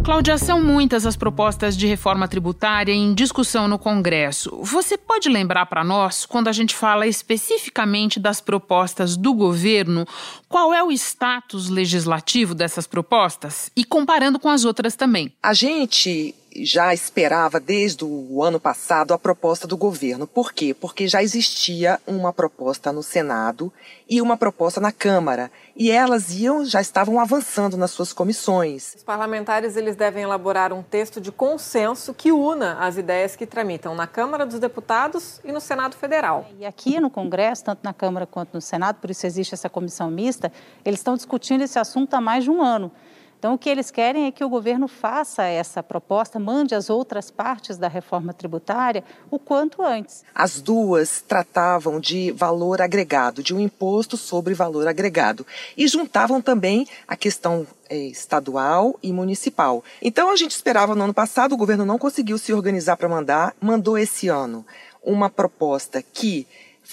Cláudia, 0.08 0.38
são 0.38 0.58
muitas 0.58 1.04
as 1.04 1.18
propostas 1.18 1.76
de 1.76 1.86
reforma 1.86 2.26
tributária 2.26 2.94
em 2.94 3.12
discussão 3.12 3.68
no 3.68 3.78
Congresso. 3.78 4.58
Você 4.62 4.96
pode 4.96 5.28
lembrar 5.28 5.66
para 5.66 5.84
nós, 5.84 6.24
quando 6.24 6.48
a 6.48 6.52
gente 6.52 6.74
fala 6.74 7.06
especificamente 7.06 8.18
das 8.18 8.40
propostas 8.40 9.18
do 9.18 9.34
governo, 9.34 10.06
qual 10.48 10.72
é 10.72 10.82
o 10.82 10.90
status 10.90 11.68
legislativo 11.68 12.54
dessas 12.54 12.86
propostas? 12.86 13.70
E 13.76 13.84
comparando 13.84 14.38
com 14.38 14.48
as 14.48 14.64
outras 14.64 14.96
também. 14.96 15.30
A 15.42 15.52
gente 15.52 16.34
já 16.64 16.92
esperava 16.92 17.60
desde 17.60 18.04
o 18.04 18.42
ano 18.42 18.60
passado 18.60 19.12
a 19.12 19.18
proposta 19.18 19.66
do 19.66 19.76
governo. 19.76 20.26
Por 20.26 20.52
quê? 20.52 20.74
Porque 20.74 21.08
já 21.08 21.22
existia 21.22 22.00
uma 22.06 22.32
proposta 22.32 22.92
no 22.92 23.02
Senado 23.02 23.72
e 24.08 24.22
uma 24.22 24.36
proposta 24.36 24.80
na 24.80 24.90
Câmara, 24.90 25.50
e 25.76 25.90
elas 25.90 26.32
iam 26.32 26.64
já 26.64 26.80
estavam 26.80 27.20
avançando 27.20 27.76
nas 27.76 27.90
suas 27.90 28.12
comissões. 28.12 28.94
Os 28.96 29.02
parlamentares 29.02 29.76
eles 29.76 29.96
devem 29.96 30.22
elaborar 30.22 30.72
um 30.72 30.82
texto 30.82 31.20
de 31.20 31.30
consenso 31.30 32.14
que 32.14 32.32
una 32.32 32.78
as 32.78 32.96
ideias 32.96 33.36
que 33.36 33.46
tramitam 33.46 33.94
na 33.94 34.06
Câmara 34.06 34.46
dos 34.46 34.58
Deputados 34.58 35.40
e 35.44 35.52
no 35.52 35.60
Senado 35.60 35.96
Federal. 35.96 36.48
E 36.58 36.64
aqui 36.64 36.98
no 36.98 37.10
Congresso, 37.10 37.64
tanto 37.64 37.80
na 37.82 37.92
Câmara 37.92 38.26
quanto 38.26 38.54
no 38.54 38.60
Senado, 38.60 38.96
por 38.96 39.10
isso 39.10 39.26
existe 39.26 39.54
essa 39.54 39.68
comissão 39.68 40.10
mista, 40.10 40.52
eles 40.84 41.00
estão 41.00 41.14
discutindo 41.14 41.62
esse 41.62 41.78
assunto 41.78 42.14
há 42.14 42.20
mais 42.20 42.44
de 42.44 42.50
um 42.50 42.62
ano. 42.62 42.90
Então, 43.38 43.54
o 43.54 43.58
que 43.58 43.70
eles 43.70 43.90
querem 43.90 44.26
é 44.26 44.32
que 44.32 44.42
o 44.42 44.48
governo 44.48 44.88
faça 44.88 45.44
essa 45.44 45.80
proposta, 45.80 46.40
mande 46.40 46.74
as 46.74 46.90
outras 46.90 47.30
partes 47.30 47.78
da 47.78 47.86
reforma 47.86 48.34
tributária 48.34 49.04
o 49.30 49.38
quanto 49.38 49.80
antes. 49.80 50.24
As 50.34 50.60
duas 50.60 51.22
tratavam 51.22 52.00
de 52.00 52.32
valor 52.32 52.82
agregado, 52.82 53.40
de 53.40 53.54
um 53.54 53.60
imposto 53.60 54.16
sobre 54.16 54.54
valor 54.54 54.88
agregado. 54.88 55.46
E 55.76 55.86
juntavam 55.86 56.42
também 56.42 56.84
a 57.06 57.14
questão 57.14 57.64
é, 57.88 57.96
estadual 57.96 58.98
e 59.00 59.12
municipal. 59.12 59.84
Então, 60.02 60.32
a 60.32 60.36
gente 60.36 60.50
esperava 60.50 60.96
no 60.96 61.04
ano 61.04 61.14
passado, 61.14 61.52
o 61.52 61.58
governo 61.58 61.86
não 61.86 61.96
conseguiu 61.96 62.38
se 62.38 62.52
organizar 62.52 62.96
para 62.96 63.08
mandar, 63.08 63.54
mandou 63.60 63.96
esse 63.96 64.26
ano 64.26 64.66
uma 65.00 65.30
proposta 65.30 66.02
que 66.02 66.44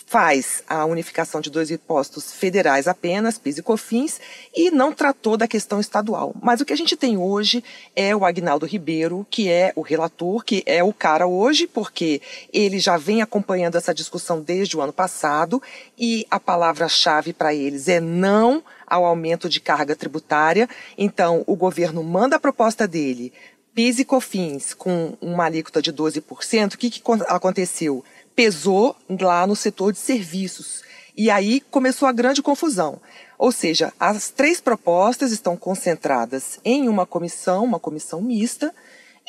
faz 0.08 0.62
a 0.68 0.86
unificação 0.86 1.40
de 1.40 1.50
dois 1.50 1.72
impostos 1.72 2.34
federais 2.34 2.86
apenas, 2.86 3.38
PIS 3.38 3.60
e 3.60 3.64
COFINS, 3.64 4.20
e 4.54 4.70
não 4.70 4.92
tratou 4.92 5.38
da 5.38 5.48
questão 5.48 5.80
estadual. 5.80 6.36
Mas 6.42 6.60
o 6.60 6.66
que 6.66 6.74
a 6.74 6.78
gente 6.78 6.98
tem 6.98 7.18
hoje 7.18 7.64
é 7.96 8.14
o 8.14 8.26
Agnaldo 8.26 8.66
Ribeiro, 8.66 9.26
que 9.30 9.50
é 9.50 9.72
o 9.74 9.82
relator, 9.82 10.44
que 10.44 10.62
é 10.66 10.84
o 10.84 10.92
cara 10.92 11.26
hoje, 11.26 11.66
porque 11.66 12.22
ele 12.52 12.78
já 12.78 12.98
vem 12.98 13.22
acompanhando 13.22 13.78
essa 13.78 13.94
discussão 13.94 14.42
desde 14.42 14.76
o 14.76 14.82
ano 14.82 14.92
passado, 14.94 15.62
e 15.98 16.28
a 16.30 16.40
palavra-chave 16.40 17.32
para 17.32 17.54
eles 17.54 17.88
é 17.88 18.02
não 18.02 18.62
ao 18.86 19.06
aumento 19.06 19.48
de 19.48 19.62
carga 19.62 19.96
tributária. 19.96 20.68
Então, 20.98 21.44
o 21.48 21.56
governo 21.56 22.04
manda 22.04 22.36
a 22.36 22.40
proposta 22.40 22.86
dele, 22.86 23.32
PIS 23.74 24.00
e 24.00 24.06
COFINS, 24.06 24.74
com 24.74 25.18
uma 25.22 25.46
alíquota 25.46 25.82
de 25.82 25.92
12%. 25.92 26.74
O 26.74 26.78
que, 26.78 26.90
que 26.90 27.02
aconteceu? 27.28 28.04
Pesou 28.36 28.96
lá 29.10 29.48
no 29.48 29.56
setor 29.56 29.94
de 29.94 30.00
serviços. 30.00 30.84
E 31.16 31.30
aí 31.30 31.62
começou 31.72 32.08
a 32.08 32.12
grande 32.12 32.42
confusão. 32.42 33.00
Ou 33.38 33.52
seja, 33.52 33.94
as 34.00 34.30
três 34.30 34.60
propostas 34.60 35.32
estão 35.32 35.56
concentradas 35.56 36.60
em 36.64 36.88
uma 36.88 37.06
comissão, 37.06 37.64
uma 37.64 37.80
comissão 37.80 38.22
mista, 38.22 38.74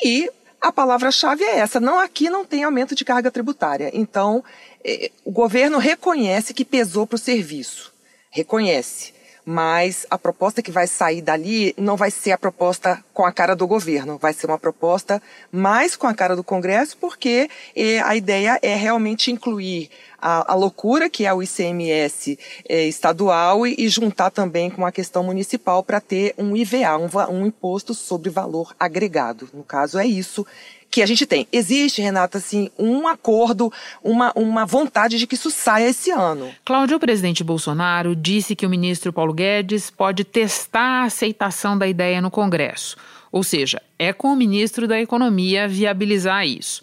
e 0.03 0.29
a 0.61 0.71
palavra-chave 0.71 1.43
é 1.43 1.59
essa: 1.59 1.79
não 1.79 1.99
aqui 1.99 2.29
não 2.29 2.45
tem 2.45 2.63
aumento 2.63 2.95
de 2.95 3.05
carga 3.05 3.31
tributária. 3.31 3.89
Então, 3.93 4.43
eh, 4.83 5.11
o 5.23 5.31
governo 5.31 5.77
reconhece 5.77 6.53
que 6.53 6.65
pesou 6.65 7.05
para 7.05 7.15
o 7.15 7.19
serviço. 7.19 7.93
Reconhece 8.29 9.13
mas 9.49 10.05
a 10.09 10.17
proposta 10.17 10.61
que 10.61 10.71
vai 10.71 10.87
sair 10.87 11.21
dali 11.21 11.73
não 11.77 11.95
vai 11.95 12.11
ser 12.11 12.33
a 12.33 12.37
proposta 12.37 13.01
com 13.13 13.23
a 13.23 13.31
cara 13.31 13.55
do 13.55 13.65
governo, 13.65 14.17
vai 14.17 14.33
ser 14.33 14.47
uma 14.47 14.59
proposta 14.59 15.21
mais 15.49 15.95
com 15.95 16.05
a 16.05 16.13
cara 16.13 16.35
do 16.35 16.43
Congresso, 16.43 16.97
porque 16.97 17.49
eh, 17.73 18.01
a 18.01 18.13
ideia 18.13 18.59
é 18.61 18.75
realmente 18.75 19.31
incluir 19.31 19.89
a, 20.21 20.51
a 20.51 20.53
loucura 20.53 21.09
que 21.09 21.25
é 21.25 21.33
o 21.33 21.41
ICMS 21.41 22.37
eh, 22.67 22.87
estadual 22.87 23.65
e, 23.65 23.73
e, 23.77 23.87
juntar 23.87 24.31
também 24.31 24.69
com 24.69 24.85
a 24.85 24.91
questão 24.91 25.23
municipal 25.23 25.81
para 25.81 26.01
ter 26.01 26.35
um 26.37 26.53
IVA, 26.53 26.97
um, 26.97 27.07
um 27.33 27.45
imposto 27.45 27.93
sobre 27.93 28.29
valor 28.29 28.75
agregado. 28.77 29.47
No 29.53 29.63
caso, 29.63 29.97
é 29.97 30.05
isso 30.05 30.45
que 30.89 31.01
a 31.01 31.05
gente 31.05 31.25
tem. 31.25 31.47
Existe, 31.51 32.01
Renata, 32.01 32.37
assim, 32.37 32.69
um 32.77 33.07
acordo, 33.07 33.71
uma, 34.03 34.31
uma 34.35 34.65
vontade 34.65 35.17
de 35.17 35.27
que 35.27 35.35
isso 35.35 35.51
saia 35.51 35.89
esse 35.89 36.11
ano. 36.11 36.49
Cláudio, 36.65 36.97
o 36.97 36.99
presidente 36.99 37.43
Bolsonaro 37.43 38.15
disse 38.15 38.55
que 38.55 38.65
o 38.65 38.69
ministro 38.69 39.13
Paulo 39.13 39.33
Guedes 39.33 39.89
pode 39.89 40.23
testar 40.23 41.01
a 41.01 41.03
aceitação 41.03 41.77
da 41.77 41.87
ideia 41.87 42.21
no 42.21 42.31
Congresso. 42.31 42.97
Ou 43.31 43.43
seja, 43.43 43.81
é 43.99 44.13
com 44.13 44.29
o 44.29 44.35
ministro 44.35 44.87
da 44.87 44.99
Economia 44.99 45.67
viabilizar 45.67 46.47
isso. 46.47 46.81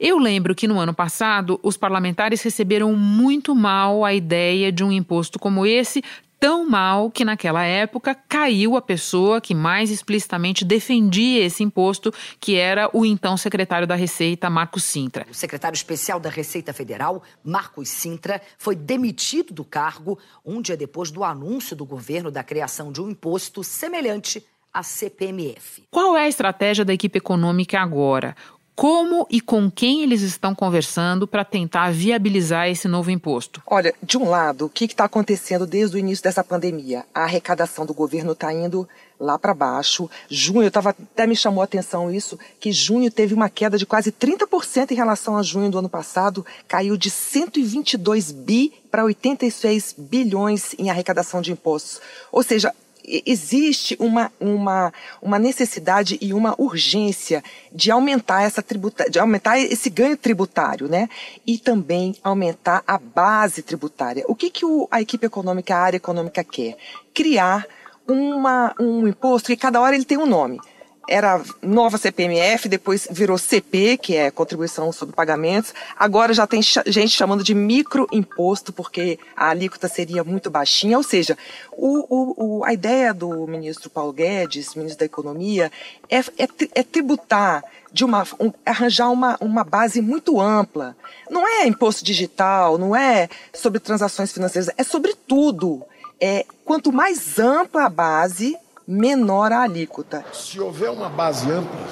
Eu 0.00 0.18
lembro 0.18 0.54
que 0.54 0.66
no 0.66 0.80
ano 0.80 0.94
passado 0.94 1.60
os 1.62 1.76
parlamentares 1.76 2.42
receberam 2.42 2.94
muito 2.94 3.54
mal 3.54 4.04
a 4.04 4.14
ideia 4.14 4.72
de 4.72 4.82
um 4.82 4.90
imposto 4.90 5.38
como 5.38 5.66
esse, 5.66 6.02
tão 6.42 6.68
mal 6.68 7.08
que 7.08 7.24
naquela 7.24 7.62
época 7.62 8.16
caiu 8.28 8.76
a 8.76 8.82
pessoa 8.82 9.40
que 9.40 9.54
mais 9.54 9.92
explicitamente 9.92 10.64
defendia 10.64 11.44
esse 11.44 11.62
imposto, 11.62 12.12
que 12.40 12.56
era 12.56 12.90
o 12.92 13.06
então 13.06 13.36
secretário 13.36 13.86
da 13.86 13.94
Receita, 13.94 14.50
Marcos 14.50 14.82
Sintra. 14.82 15.24
O 15.30 15.34
secretário 15.34 15.76
especial 15.76 16.18
da 16.18 16.28
Receita 16.28 16.72
Federal, 16.72 17.22
Marcos 17.44 17.88
Sintra, 17.90 18.42
foi 18.58 18.74
demitido 18.74 19.54
do 19.54 19.62
cargo 19.64 20.18
um 20.44 20.60
dia 20.60 20.76
depois 20.76 21.12
do 21.12 21.22
anúncio 21.22 21.76
do 21.76 21.86
governo 21.86 22.28
da 22.28 22.42
criação 22.42 22.90
de 22.90 23.00
um 23.00 23.08
imposto 23.08 23.62
semelhante 23.62 24.44
à 24.74 24.82
CPMF. 24.82 25.84
Qual 25.92 26.16
é 26.16 26.24
a 26.24 26.28
estratégia 26.28 26.84
da 26.84 26.92
equipe 26.92 27.18
econômica 27.18 27.78
agora? 27.78 28.34
Como 28.82 29.28
e 29.30 29.40
com 29.40 29.70
quem 29.70 30.02
eles 30.02 30.22
estão 30.22 30.56
conversando 30.56 31.24
para 31.24 31.44
tentar 31.44 31.92
viabilizar 31.92 32.68
esse 32.68 32.88
novo 32.88 33.12
imposto? 33.12 33.62
Olha, 33.64 33.94
de 34.02 34.18
um 34.18 34.28
lado, 34.28 34.66
o 34.66 34.68
que 34.68 34.86
está 34.86 35.04
acontecendo 35.04 35.64
desde 35.64 35.94
o 35.94 36.00
início 36.00 36.24
dessa 36.24 36.42
pandemia? 36.42 37.04
A 37.14 37.22
arrecadação 37.22 37.86
do 37.86 37.94
governo 37.94 38.32
está 38.32 38.52
indo 38.52 38.88
lá 39.20 39.38
para 39.38 39.54
baixo. 39.54 40.10
Junho, 40.28 40.64
eu 40.64 40.70
tava, 40.72 40.90
até 40.90 41.28
me 41.28 41.36
chamou 41.36 41.62
a 41.62 41.64
atenção 41.64 42.10
isso, 42.10 42.36
que 42.58 42.72
junho 42.72 43.08
teve 43.08 43.32
uma 43.34 43.48
queda 43.48 43.78
de 43.78 43.86
quase 43.86 44.10
30% 44.10 44.90
em 44.90 44.96
relação 44.96 45.36
a 45.36 45.44
junho 45.44 45.70
do 45.70 45.78
ano 45.78 45.88
passado, 45.88 46.44
caiu 46.66 46.96
de 46.96 47.08
122 47.08 48.32
bi 48.32 48.72
para 48.90 49.04
86 49.04 49.94
bilhões 49.96 50.74
em 50.76 50.90
arrecadação 50.90 51.40
de 51.40 51.52
impostos. 51.52 52.00
Ou 52.32 52.42
seja, 52.42 52.74
existe 53.04 53.96
uma, 53.98 54.30
uma, 54.40 54.92
uma 55.20 55.38
necessidade 55.38 56.18
e 56.20 56.32
uma 56.32 56.54
urgência 56.58 57.42
de 57.72 57.90
aumentar 57.90 58.42
essa 58.42 58.62
tributa, 58.62 59.08
de 59.10 59.18
aumentar 59.18 59.58
esse 59.58 59.90
ganho 59.90 60.16
tributário, 60.16 60.88
né? 60.88 61.08
E 61.46 61.58
também 61.58 62.14
aumentar 62.22 62.82
a 62.86 62.98
base 62.98 63.62
tributária. 63.62 64.24
O 64.28 64.34
que, 64.34 64.50
que 64.50 64.64
o, 64.64 64.86
a 64.90 65.00
equipe 65.00 65.26
econômica, 65.26 65.74
a 65.74 65.80
área 65.80 65.96
econômica 65.96 66.44
quer? 66.44 66.76
Criar 67.14 67.66
uma, 68.06 68.74
um 68.78 69.06
imposto 69.06 69.48
que 69.48 69.56
cada 69.56 69.80
hora 69.80 69.94
ele 69.94 70.04
tem 70.04 70.18
um 70.18 70.26
nome. 70.26 70.60
Era 71.08 71.42
nova 71.60 71.98
CPMF, 71.98 72.68
depois 72.68 73.08
virou 73.10 73.36
CP, 73.36 73.96
que 73.98 74.16
é 74.16 74.30
contribuição 74.30 74.92
sobre 74.92 75.14
pagamentos. 75.14 75.74
Agora 75.98 76.32
já 76.32 76.46
tem 76.46 76.62
gente 76.62 77.10
chamando 77.10 77.42
de 77.42 77.54
microimposto, 77.54 78.72
porque 78.72 79.18
a 79.36 79.48
alíquota 79.48 79.88
seria 79.88 80.22
muito 80.22 80.50
baixinha. 80.50 80.96
Ou 80.96 81.02
seja, 81.02 81.36
o, 81.72 82.58
o, 82.58 82.64
a 82.64 82.72
ideia 82.72 83.12
do 83.12 83.46
ministro 83.46 83.90
Paulo 83.90 84.12
Guedes, 84.12 84.74
ministro 84.74 85.00
da 85.00 85.06
Economia, 85.06 85.70
é, 86.08 86.18
é, 86.18 86.48
é 86.74 86.82
tributar 86.82 87.64
de 87.92 88.04
uma 88.04 88.26
um, 88.40 88.52
arranjar 88.64 89.10
uma, 89.10 89.36
uma 89.40 89.64
base 89.64 90.00
muito 90.00 90.40
ampla. 90.40 90.96
Não 91.28 91.46
é 91.46 91.66
imposto 91.66 92.04
digital, 92.04 92.78
não 92.78 92.96
é 92.96 93.28
sobre 93.52 93.80
transações 93.80 94.32
financeiras, 94.32 94.72
é 94.76 94.82
sobre 94.82 95.14
tudo 95.14 95.84
é 96.22 96.46
quanto 96.64 96.92
mais 96.92 97.40
ampla 97.40 97.86
a 97.86 97.88
base, 97.88 98.56
menor 98.86 99.52
a 99.52 99.62
alíquota. 99.62 100.24
Se 100.32 100.60
houver 100.60 100.90
uma 100.90 101.08
base 101.08 101.50
ampla, 101.50 101.86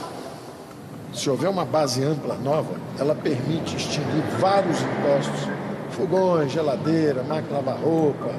se 1.12 1.28
houver 1.28 1.48
uma 1.48 1.64
base 1.64 2.04
ampla 2.04 2.34
nova, 2.36 2.74
ela 2.98 3.14
permite 3.14 3.76
extinguir 3.76 4.22
vários 4.38 4.78
impostos, 4.80 5.48
fogões, 5.90 6.52
geladeira, 6.52 7.22
máquina 7.22 7.58
lavar 7.58 7.78
roupa, 7.78 8.30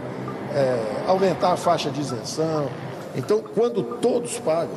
é, 0.53 1.03
aumentar 1.07 1.53
a 1.53 1.57
faixa 1.57 1.89
de 1.89 2.01
isenção. 2.01 2.69
Então, 3.15 3.41
quando 3.53 3.83
todos 3.99 4.39
pagam, 4.39 4.75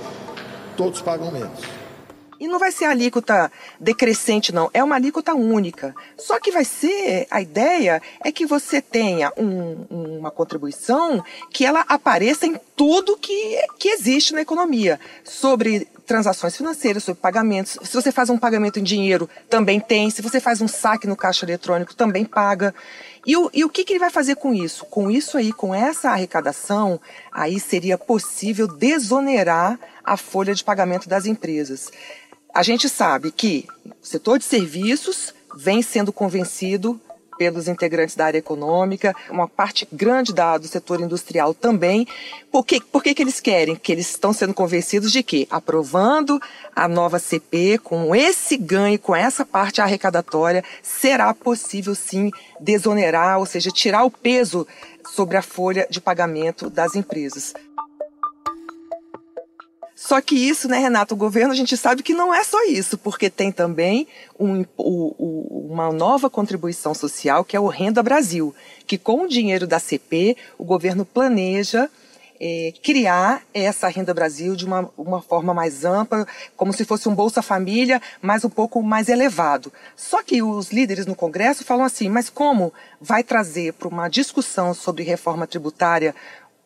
todos 0.76 1.00
pagam 1.00 1.30
menos. 1.30 1.83
E 2.44 2.46
não 2.46 2.59
vai 2.59 2.70
ser 2.70 2.85
alíquota 2.85 3.50
decrescente, 3.80 4.52
não. 4.52 4.68
É 4.74 4.85
uma 4.85 4.96
alíquota 4.96 5.33
única. 5.33 5.94
Só 6.14 6.38
que 6.38 6.52
vai 6.52 6.62
ser. 6.62 7.26
A 7.30 7.40
ideia 7.40 8.02
é 8.22 8.30
que 8.30 8.44
você 8.44 8.83
tenha 8.83 9.33
um, 9.35 10.18
uma 10.18 10.30
contribuição 10.30 11.24
que 11.50 11.64
ela 11.64 11.87
apareça 11.88 12.44
em 12.44 12.61
tudo 12.76 13.16
que, 13.16 13.59
que 13.78 13.88
existe 13.88 14.35
na 14.35 14.42
economia. 14.42 15.00
Sobre 15.24 15.88
transações 16.04 16.54
financeiras, 16.54 17.02
sobre 17.02 17.22
pagamentos. 17.22 17.78
Se 17.83 17.94
você 17.94 18.12
faz 18.12 18.28
um 18.28 18.37
pagamento 18.37 18.78
em 18.78 18.83
dinheiro, 18.83 19.26
também 19.48 19.80
tem. 19.80 20.11
Se 20.11 20.20
você 20.20 20.38
faz 20.38 20.61
um 20.61 20.68
saque 20.68 21.07
no 21.07 21.16
caixa 21.16 21.46
eletrônico, 21.46 21.94
também 21.94 22.26
paga. 22.26 22.74
E 23.26 23.38
o, 23.38 23.50
e 23.54 23.64
o 23.64 23.70
que, 23.70 23.85
que 23.85 23.94
ele 23.94 24.00
vai 24.00 24.11
fazer 24.11 24.37
com 24.37 24.52
isso? 24.52 24.85
Com 24.85 25.11
isso 25.11 25.38
aí, 25.38 25.50
com 25.50 25.74
essa 25.74 26.11
arrecadação, 26.11 27.00
aí 27.33 27.59
seria 27.59 27.96
possível 27.96 28.68
desonerar 28.68 29.78
a 30.04 30.16
folha 30.18 30.54
de 30.54 30.62
pagamento 30.62 31.09
das 31.09 31.24
empresas. 31.24 31.90
A 32.54 32.62
gente 32.62 32.88
sabe 32.88 33.32
que 33.32 33.66
o 33.84 34.06
setor 34.06 34.38
de 34.38 34.44
serviços 34.44 35.34
vem 35.56 35.82
sendo 35.82 36.12
convencido 36.12 37.00
pelos 37.36 37.66
integrantes 37.66 38.14
da 38.14 38.26
área 38.26 38.38
econômica, 38.38 39.12
uma 39.28 39.48
parte 39.48 39.88
grande 39.92 40.32
da, 40.32 40.56
do 40.56 40.68
setor 40.68 41.00
industrial 41.00 41.52
também. 41.52 42.06
Por, 42.52 42.64
que, 42.64 42.80
por 42.80 43.02
que, 43.02 43.12
que 43.12 43.22
eles 43.22 43.40
querem? 43.40 43.74
Que 43.74 43.90
eles 43.90 44.08
estão 44.08 44.32
sendo 44.32 44.54
convencidos 44.54 45.10
de 45.10 45.20
que, 45.24 45.48
aprovando 45.50 46.40
a 46.76 46.86
nova 46.86 47.18
CP, 47.18 47.78
com 47.78 48.14
esse 48.14 48.56
ganho, 48.56 49.00
com 49.00 49.16
essa 49.16 49.44
parte 49.44 49.80
arrecadatória, 49.80 50.62
será 50.80 51.34
possível 51.34 51.92
sim 51.96 52.30
desonerar, 52.60 53.40
ou 53.40 53.46
seja, 53.46 53.72
tirar 53.72 54.04
o 54.04 54.10
peso 54.12 54.64
sobre 55.12 55.36
a 55.36 55.42
folha 55.42 55.88
de 55.90 56.00
pagamento 56.00 56.70
das 56.70 56.94
empresas. 56.94 57.52
Só 60.06 60.20
que 60.20 60.34
isso, 60.34 60.68
né, 60.68 60.78
Renato, 60.78 61.14
o 61.14 61.16
governo 61.16 61.50
a 61.50 61.56
gente 61.56 61.78
sabe 61.78 62.02
que 62.02 62.12
não 62.12 62.34
é 62.34 62.44
só 62.44 62.62
isso, 62.66 62.98
porque 62.98 63.30
tem 63.30 63.50
também 63.50 64.06
um, 64.38 64.62
o, 64.76 65.70
uma 65.72 65.90
nova 65.90 66.28
contribuição 66.28 66.92
social 66.92 67.42
que 67.42 67.56
é 67.56 67.60
o 67.60 67.68
Renda 67.68 68.02
Brasil, 68.02 68.54
que 68.86 68.98
com 68.98 69.22
o 69.22 69.26
dinheiro 69.26 69.66
da 69.66 69.78
CP 69.78 70.36
o 70.58 70.64
governo 70.64 71.06
planeja 71.06 71.88
é, 72.38 72.74
criar 72.82 73.42
essa 73.54 73.88
Renda 73.88 74.12
Brasil 74.12 74.54
de 74.54 74.66
uma, 74.66 74.90
uma 74.98 75.22
forma 75.22 75.54
mais 75.54 75.86
ampla, 75.86 76.26
como 76.54 76.74
se 76.74 76.84
fosse 76.84 77.08
um 77.08 77.14
Bolsa 77.14 77.40
Família, 77.40 78.02
mas 78.20 78.44
um 78.44 78.50
pouco 78.50 78.82
mais 78.82 79.08
elevado. 79.08 79.72
Só 79.96 80.22
que 80.22 80.42
os 80.42 80.70
líderes 80.70 81.06
no 81.06 81.14
Congresso 81.14 81.64
falam 81.64 81.86
assim, 81.86 82.10
mas 82.10 82.28
como 82.28 82.74
vai 83.00 83.22
trazer 83.22 83.72
para 83.72 83.88
uma 83.88 84.08
discussão 84.08 84.74
sobre 84.74 85.02
reforma 85.02 85.46
tributária 85.46 86.14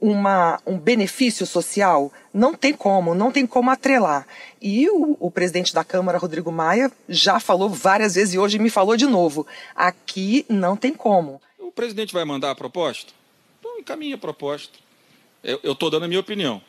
uma, 0.00 0.60
um 0.66 0.78
benefício 0.78 1.46
social, 1.46 2.12
não 2.32 2.54
tem 2.54 2.72
como, 2.72 3.14
não 3.14 3.32
tem 3.32 3.46
como 3.46 3.70
atrelar. 3.70 4.26
E 4.60 4.88
o, 4.88 5.16
o, 5.18 5.30
presidente 5.30 5.74
da 5.74 5.84
Câmara, 5.84 6.18
Rodrigo 6.18 6.52
Maia, 6.52 6.90
já 7.08 7.40
falou 7.40 7.68
várias 7.68 8.14
vezes 8.14 8.34
e 8.34 8.38
hoje 8.38 8.58
me 8.58 8.70
falou 8.70 8.96
de 8.96 9.06
novo. 9.06 9.46
Aqui 9.74 10.46
não 10.48 10.76
tem 10.76 10.94
como. 10.94 11.40
O 11.58 11.72
presidente 11.72 12.12
vai 12.12 12.24
mandar 12.24 12.50
a 12.50 12.54
proposta? 12.54 13.12
Então 13.58 13.78
encaminha 13.78 14.14
a 14.14 14.18
proposta. 14.18 14.78
Eu 15.42 15.72
estou 15.72 15.90
dando 15.90 16.04
a 16.04 16.08
minha 16.08 16.20
opinião. 16.20 16.60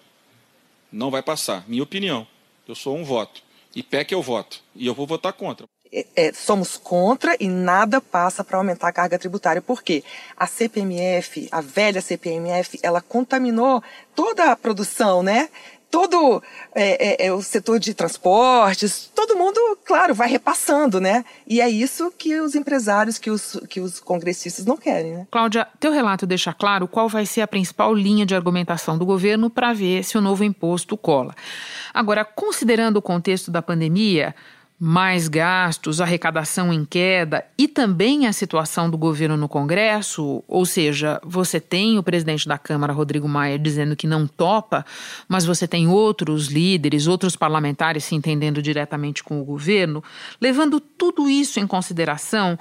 Não 0.91 1.11
vai 1.11 1.21
passar. 1.21 1.63
Minha 1.67 1.83
opinião. 1.83 2.27
Eu 2.67 2.75
sou 2.75 2.95
um 2.95 3.03
voto. 3.03 3.41
E 3.75 3.83
PEC 3.83 4.11
eu 4.11 4.21
voto. 4.21 4.61
E 4.75 4.85
eu 4.85 4.93
vou 4.93 5.07
votar 5.07 5.33
contra 5.33 5.67
é, 5.91 6.31
somos 6.33 6.77
contra 6.77 7.35
e 7.39 7.47
nada 7.47 7.99
passa 7.99 8.43
para 8.43 8.57
aumentar 8.57 8.87
a 8.87 8.93
carga 8.93 9.17
tributária. 9.17 9.61
Por 9.61 9.81
quê? 9.81 10.03
A 10.37 10.45
CPMF, 10.45 11.47
a 11.51 11.61
velha 11.61 12.01
CPMF, 12.01 12.79
ela 12.83 13.01
contaminou 13.01 13.83
toda 14.15 14.51
a 14.51 14.55
produção, 14.55 15.23
né? 15.23 15.49
Todo 15.89 16.43
é, 16.75 17.23
é, 17.23 17.25
é, 17.25 17.33
o 17.33 17.41
setor 17.41 17.79
de 17.79 17.95
transportes, 17.95 19.09
todo 19.15 19.35
mundo, 19.35 19.59
claro, 19.83 20.13
vai 20.13 20.29
repassando, 20.29 21.01
né? 21.01 21.25
E 21.47 21.59
é 21.59 21.67
isso 21.67 22.13
que 22.15 22.39
os 22.39 22.53
empresários, 22.53 23.17
que 23.17 23.31
os, 23.31 23.59
que 23.67 23.81
os 23.81 23.99
congressistas 23.99 24.67
não 24.67 24.77
querem, 24.77 25.13
né? 25.13 25.27
Cláudia, 25.31 25.67
teu 25.79 25.91
relato 25.91 26.27
deixa 26.27 26.53
claro 26.53 26.87
qual 26.87 27.09
vai 27.09 27.25
ser 27.25 27.41
a 27.41 27.47
principal 27.47 27.91
linha 27.95 28.23
de 28.23 28.35
argumentação 28.35 28.99
do 28.99 29.05
governo 29.07 29.49
para 29.49 29.73
ver 29.73 30.03
se 30.03 30.15
o 30.15 30.21
novo 30.21 30.43
imposto 30.43 30.95
cola. 30.95 31.33
Agora, 31.91 32.23
considerando 32.23 32.97
o 32.97 33.01
contexto 33.01 33.49
da 33.49 33.63
pandemia, 33.63 34.35
mais 34.79 35.27
gastos, 35.27 35.99
arrecadação 35.99 36.71
em 36.71 36.85
queda 36.85 37.43
e 37.57 37.67
também 37.67 38.27
a 38.27 38.31
situação 38.31 38.89
do 38.89 38.97
governo 38.97 39.35
no 39.35 39.49
Congresso, 39.49 40.41
ou 40.47 40.65
seja, 40.65 41.19
você 41.21 41.59
tem 41.59 41.97
o 41.97 42.03
presidente 42.03 42.47
da 42.47 42.57
Câmara, 42.57 42.93
Rodrigo 42.93 43.27
Maia, 43.27 43.59
dizendo 43.59 43.93
que 43.93 44.07
não 44.07 44.25
topa, 44.25 44.85
mas 45.27 45.43
você 45.45 45.67
tem 45.67 45.89
outros 45.89 46.47
líderes, 46.47 47.07
outros 47.07 47.35
parlamentares 47.35 48.05
se 48.05 48.15
entendendo 48.15 48.61
diretamente 48.61 49.21
com 49.21 49.41
o 49.41 49.43
governo, 49.43 50.01
levando 50.39 50.79
tudo 50.79 51.29
isso 51.29 51.59
em 51.59 51.67
consideração, 51.67 52.57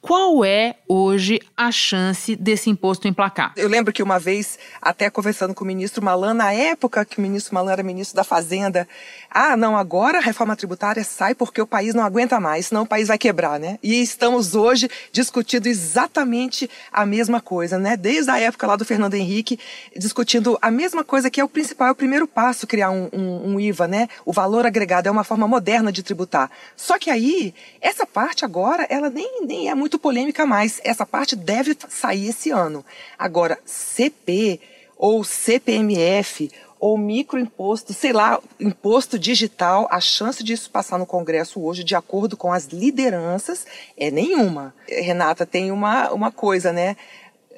qual 0.00 0.44
é 0.44 0.76
hoje 0.88 1.40
a 1.56 1.70
chance 1.70 2.34
desse 2.34 2.70
imposto 2.70 3.06
emplacar? 3.06 3.52
Eu 3.56 3.68
lembro 3.68 3.92
que 3.92 4.02
uma 4.02 4.18
vez, 4.18 4.58
até 4.80 5.10
conversando 5.10 5.54
com 5.54 5.62
o 5.62 5.66
ministro 5.66 6.02
Malan, 6.02 6.32
na 6.34 6.52
época 6.52 7.04
que 7.04 7.18
o 7.18 7.20
ministro 7.20 7.54
Malan 7.54 7.72
era 7.72 7.82
ministro 7.82 8.16
da 8.16 8.24
Fazenda, 8.24 8.88
ah, 9.30 9.56
não, 9.56 9.76
agora 9.76 10.18
a 10.18 10.20
reforma 10.20 10.56
tributária 10.56 11.04
sai 11.04 11.34
porque 11.34 11.60
o 11.60 11.66
país 11.66 11.94
não 11.94 12.02
aguenta 12.02 12.40
mais, 12.40 12.66
senão 12.66 12.82
o 12.82 12.86
país 12.86 13.08
vai 13.08 13.18
quebrar, 13.18 13.60
né? 13.60 13.78
E 13.82 14.00
estamos 14.00 14.54
hoje 14.54 14.88
discutindo 15.12 15.66
exatamente 15.66 16.68
a 16.90 17.04
mesma 17.04 17.40
coisa, 17.40 17.78
né? 17.78 17.96
Desde 17.96 18.30
a 18.30 18.38
época 18.38 18.66
lá 18.66 18.76
do 18.76 18.84
Fernando 18.84 19.14
Henrique, 19.14 19.58
discutindo 19.96 20.58
a 20.62 20.70
mesma 20.70 21.04
coisa 21.04 21.30
que 21.30 21.40
é 21.40 21.44
o 21.44 21.48
principal, 21.48 21.88
é 21.88 21.92
o 21.92 21.94
primeiro 21.94 22.26
passo 22.26 22.66
criar 22.66 22.90
um, 22.90 23.08
um, 23.12 23.52
um 23.52 23.60
IVA, 23.60 23.86
né? 23.86 24.08
O 24.24 24.32
valor 24.32 24.64
agregado 24.64 25.08
é 25.08 25.10
uma 25.10 25.24
forma 25.24 25.46
moderna 25.46 25.92
de 25.92 26.02
tributar. 26.02 26.50
Só 26.74 26.98
que 26.98 27.10
aí, 27.10 27.54
essa 27.80 28.06
parte 28.06 28.44
agora, 28.44 28.86
ela 28.88 29.10
nem, 29.10 29.46
nem 29.46 29.68
é 29.68 29.74
muito 29.74 29.89
muito 29.90 29.98
polêmica 29.98 30.46
mais. 30.46 30.80
Essa 30.84 31.04
parte 31.04 31.34
deve 31.34 31.76
sair 31.88 32.28
esse 32.28 32.50
ano. 32.50 32.84
Agora, 33.18 33.58
CP 33.64 34.60
ou 34.96 35.24
CPMF 35.24 36.48
ou 36.78 36.96
microimposto, 36.96 37.92
sei 37.92 38.12
lá, 38.12 38.40
imposto 38.60 39.18
digital, 39.18 39.88
a 39.90 40.00
chance 40.00 40.44
disso 40.44 40.70
passar 40.70 40.96
no 40.96 41.04
Congresso 41.04 41.60
hoje, 41.60 41.82
de 41.82 41.96
acordo 41.96 42.36
com 42.36 42.52
as 42.52 42.66
lideranças, 42.66 43.66
é 43.96 44.10
nenhuma. 44.12 44.72
Renata, 44.88 45.44
tem 45.44 45.72
uma, 45.72 46.10
uma 46.12 46.30
coisa, 46.30 46.72
né? 46.72 46.96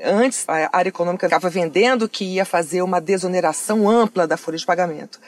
Antes, 0.02 0.44
a 0.48 0.70
área 0.72 0.88
econômica 0.88 1.26
estava 1.26 1.50
vendendo 1.50 2.08
que 2.08 2.24
ia 2.24 2.46
fazer 2.46 2.80
uma 2.80 3.00
desoneração 3.00 3.88
ampla 3.88 4.26
da 4.26 4.38
folha 4.38 4.56
de 4.56 4.64
pagamento. 4.64 5.20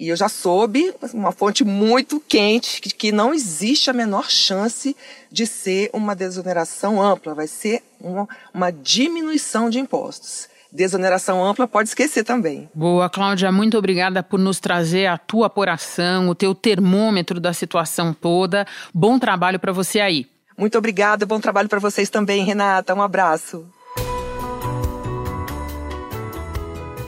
E 0.00 0.08
eu 0.08 0.16
já 0.16 0.30
soube, 0.30 0.94
uma 1.12 1.30
fonte 1.30 1.62
muito 1.62 2.18
quente, 2.26 2.80
que, 2.80 2.88
que 2.88 3.12
não 3.12 3.34
existe 3.34 3.90
a 3.90 3.92
menor 3.92 4.30
chance 4.30 4.96
de 5.30 5.46
ser 5.46 5.90
uma 5.92 6.16
desoneração 6.16 7.02
ampla, 7.02 7.34
vai 7.34 7.46
ser 7.46 7.82
uma, 8.00 8.26
uma 8.54 8.70
diminuição 8.72 9.68
de 9.68 9.78
impostos 9.78 10.48
desoneração 10.72 11.44
ampla, 11.44 11.66
pode 11.66 11.88
esquecer 11.88 12.22
também. 12.22 12.70
Boa, 12.72 13.10
Cláudia, 13.10 13.50
muito 13.50 13.76
obrigada 13.76 14.22
por 14.22 14.38
nos 14.38 14.60
trazer 14.60 15.06
a 15.06 15.18
tua 15.18 15.48
apuração, 15.48 16.28
o 16.28 16.34
teu 16.34 16.54
termômetro 16.54 17.40
da 17.40 17.52
situação 17.52 18.14
toda. 18.14 18.64
Bom 18.94 19.18
trabalho 19.18 19.58
para 19.58 19.72
você 19.72 19.98
aí. 19.98 20.28
Muito 20.56 20.78
obrigada, 20.78 21.26
bom 21.26 21.40
trabalho 21.40 21.68
para 21.68 21.80
vocês 21.80 22.08
também, 22.08 22.44
Renata. 22.44 22.94
Um 22.94 23.02
abraço. 23.02 23.66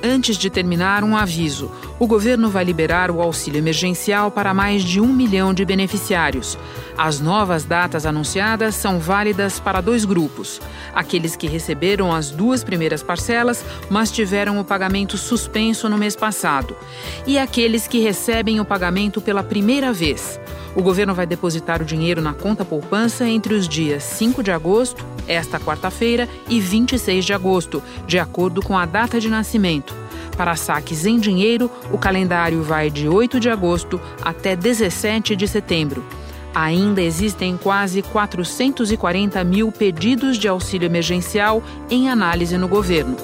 Antes 0.02 0.36
de 0.36 0.50
terminar, 0.50 1.04
um 1.04 1.16
aviso. 1.16 1.70
O 2.02 2.06
governo 2.08 2.50
vai 2.50 2.64
liberar 2.64 3.12
o 3.12 3.22
auxílio 3.22 3.58
emergencial 3.58 4.28
para 4.28 4.52
mais 4.52 4.82
de 4.82 5.00
um 5.00 5.06
milhão 5.06 5.54
de 5.54 5.64
beneficiários. 5.64 6.58
As 6.98 7.20
novas 7.20 7.62
datas 7.62 8.04
anunciadas 8.04 8.74
são 8.74 8.98
válidas 8.98 9.60
para 9.60 9.80
dois 9.80 10.04
grupos: 10.04 10.60
aqueles 10.92 11.36
que 11.36 11.46
receberam 11.46 12.12
as 12.12 12.32
duas 12.32 12.64
primeiras 12.64 13.04
parcelas, 13.04 13.64
mas 13.88 14.10
tiveram 14.10 14.58
o 14.58 14.64
pagamento 14.64 15.16
suspenso 15.16 15.88
no 15.88 15.96
mês 15.96 16.16
passado, 16.16 16.76
e 17.24 17.38
aqueles 17.38 17.86
que 17.86 18.00
recebem 18.00 18.58
o 18.58 18.64
pagamento 18.64 19.20
pela 19.20 19.44
primeira 19.44 19.92
vez. 19.92 20.40
O 20.74 20.82
governo 20.82 21.14
vai 21.14 21.24
depositar 21.24 21.80
o 21.80 21.84
dinheiro 21.84 22.20
na 22.20 22.34
conta 22.34 22.64
poupança 22.64 23.28
entre 23.28 23.54
os 23.54 23.68
dias 23.68 24.02
5 24.02 24.42
de 24.42 24.50
agosto, 24.50 25.06
esta 25.28 25.60
quarta-feira, 25.60 26.28
e 26.48 26.58
26 26.58 27.24
de 27.24 27.32
agosto, 27.32 27.80
de 28.08 28.18
acordo 28.18 28.60
com 28.60 28.76
a 28.76 28.84
data 28.84 29.20
de 29.20 29.28
nascimento. 29.28 30.02
Para 30.42 30.56
saques 30.56 31.06
em 31.06 31.20
dinheiro, 31.20 31.70
o 31.92 31.96
calendário 31.96 32.64
vai 32.64 32.90
de 32.90 33.08
8 33.08 33.38
de 33.38 33.48
agosto 33.48 34.00
até 34.20 34.56
17 34.56 35.36
de 35.36 35.46
setembro. 35.46 36.04
Ainda 36.52 37.00
existem 37.00 37.56
quase 37.56 38.02
440 38.02 39.44
mil 39.44 39.70
pedidos 39.70 40.36
de 40.36 40.48
auxílio 40.48 40.86
emergencial 40.86 41.62
em 41.88 42.10
análise 42.10 42.58
no 42.58 42.66
governo. 42.66 43.16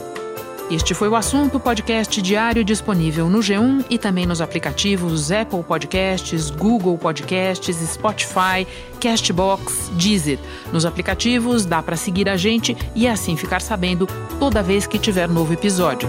Este 0.71 0.95
foi 0.95 1.09
o 1.09 1.17
assunto 1.17 1.59
podcast 1.59 2.23
diário 2.23 2.63
disponível 2.63 3.29
no 3.29 3.41
G1 3.41 3.87
e 3.91 3.99
também 3.99 4.25
nos 4.25 4.41
aplicativos 4.41 5.33
Apple 5.33 5.65
Podcasts, 5.65 6.51
Google 6.51 6.97
Podcasts, 6.97 7.75
Spotify, 7.79 8.65
Castbox, 9.01 9.91
Deezer. 9.95 10.39
Nos 10.73 10.87
aplicativos 10.87 11.65
dá 11.65 11.83
para 11.83 11.97
seguir 11.97 12.29
a 12.29 12.37
gente 12.37 12.77
e 12.95 13.09
assim 13.09 13.37
ficar 13.37 13.61
sabendo 13.61 14.07
toda 14.39 14.63
vez 14.63 14.87
que 14.87 15.01
tiver 15.01 15.29
novo 15.29 15.53
episódio. 15.53 16.09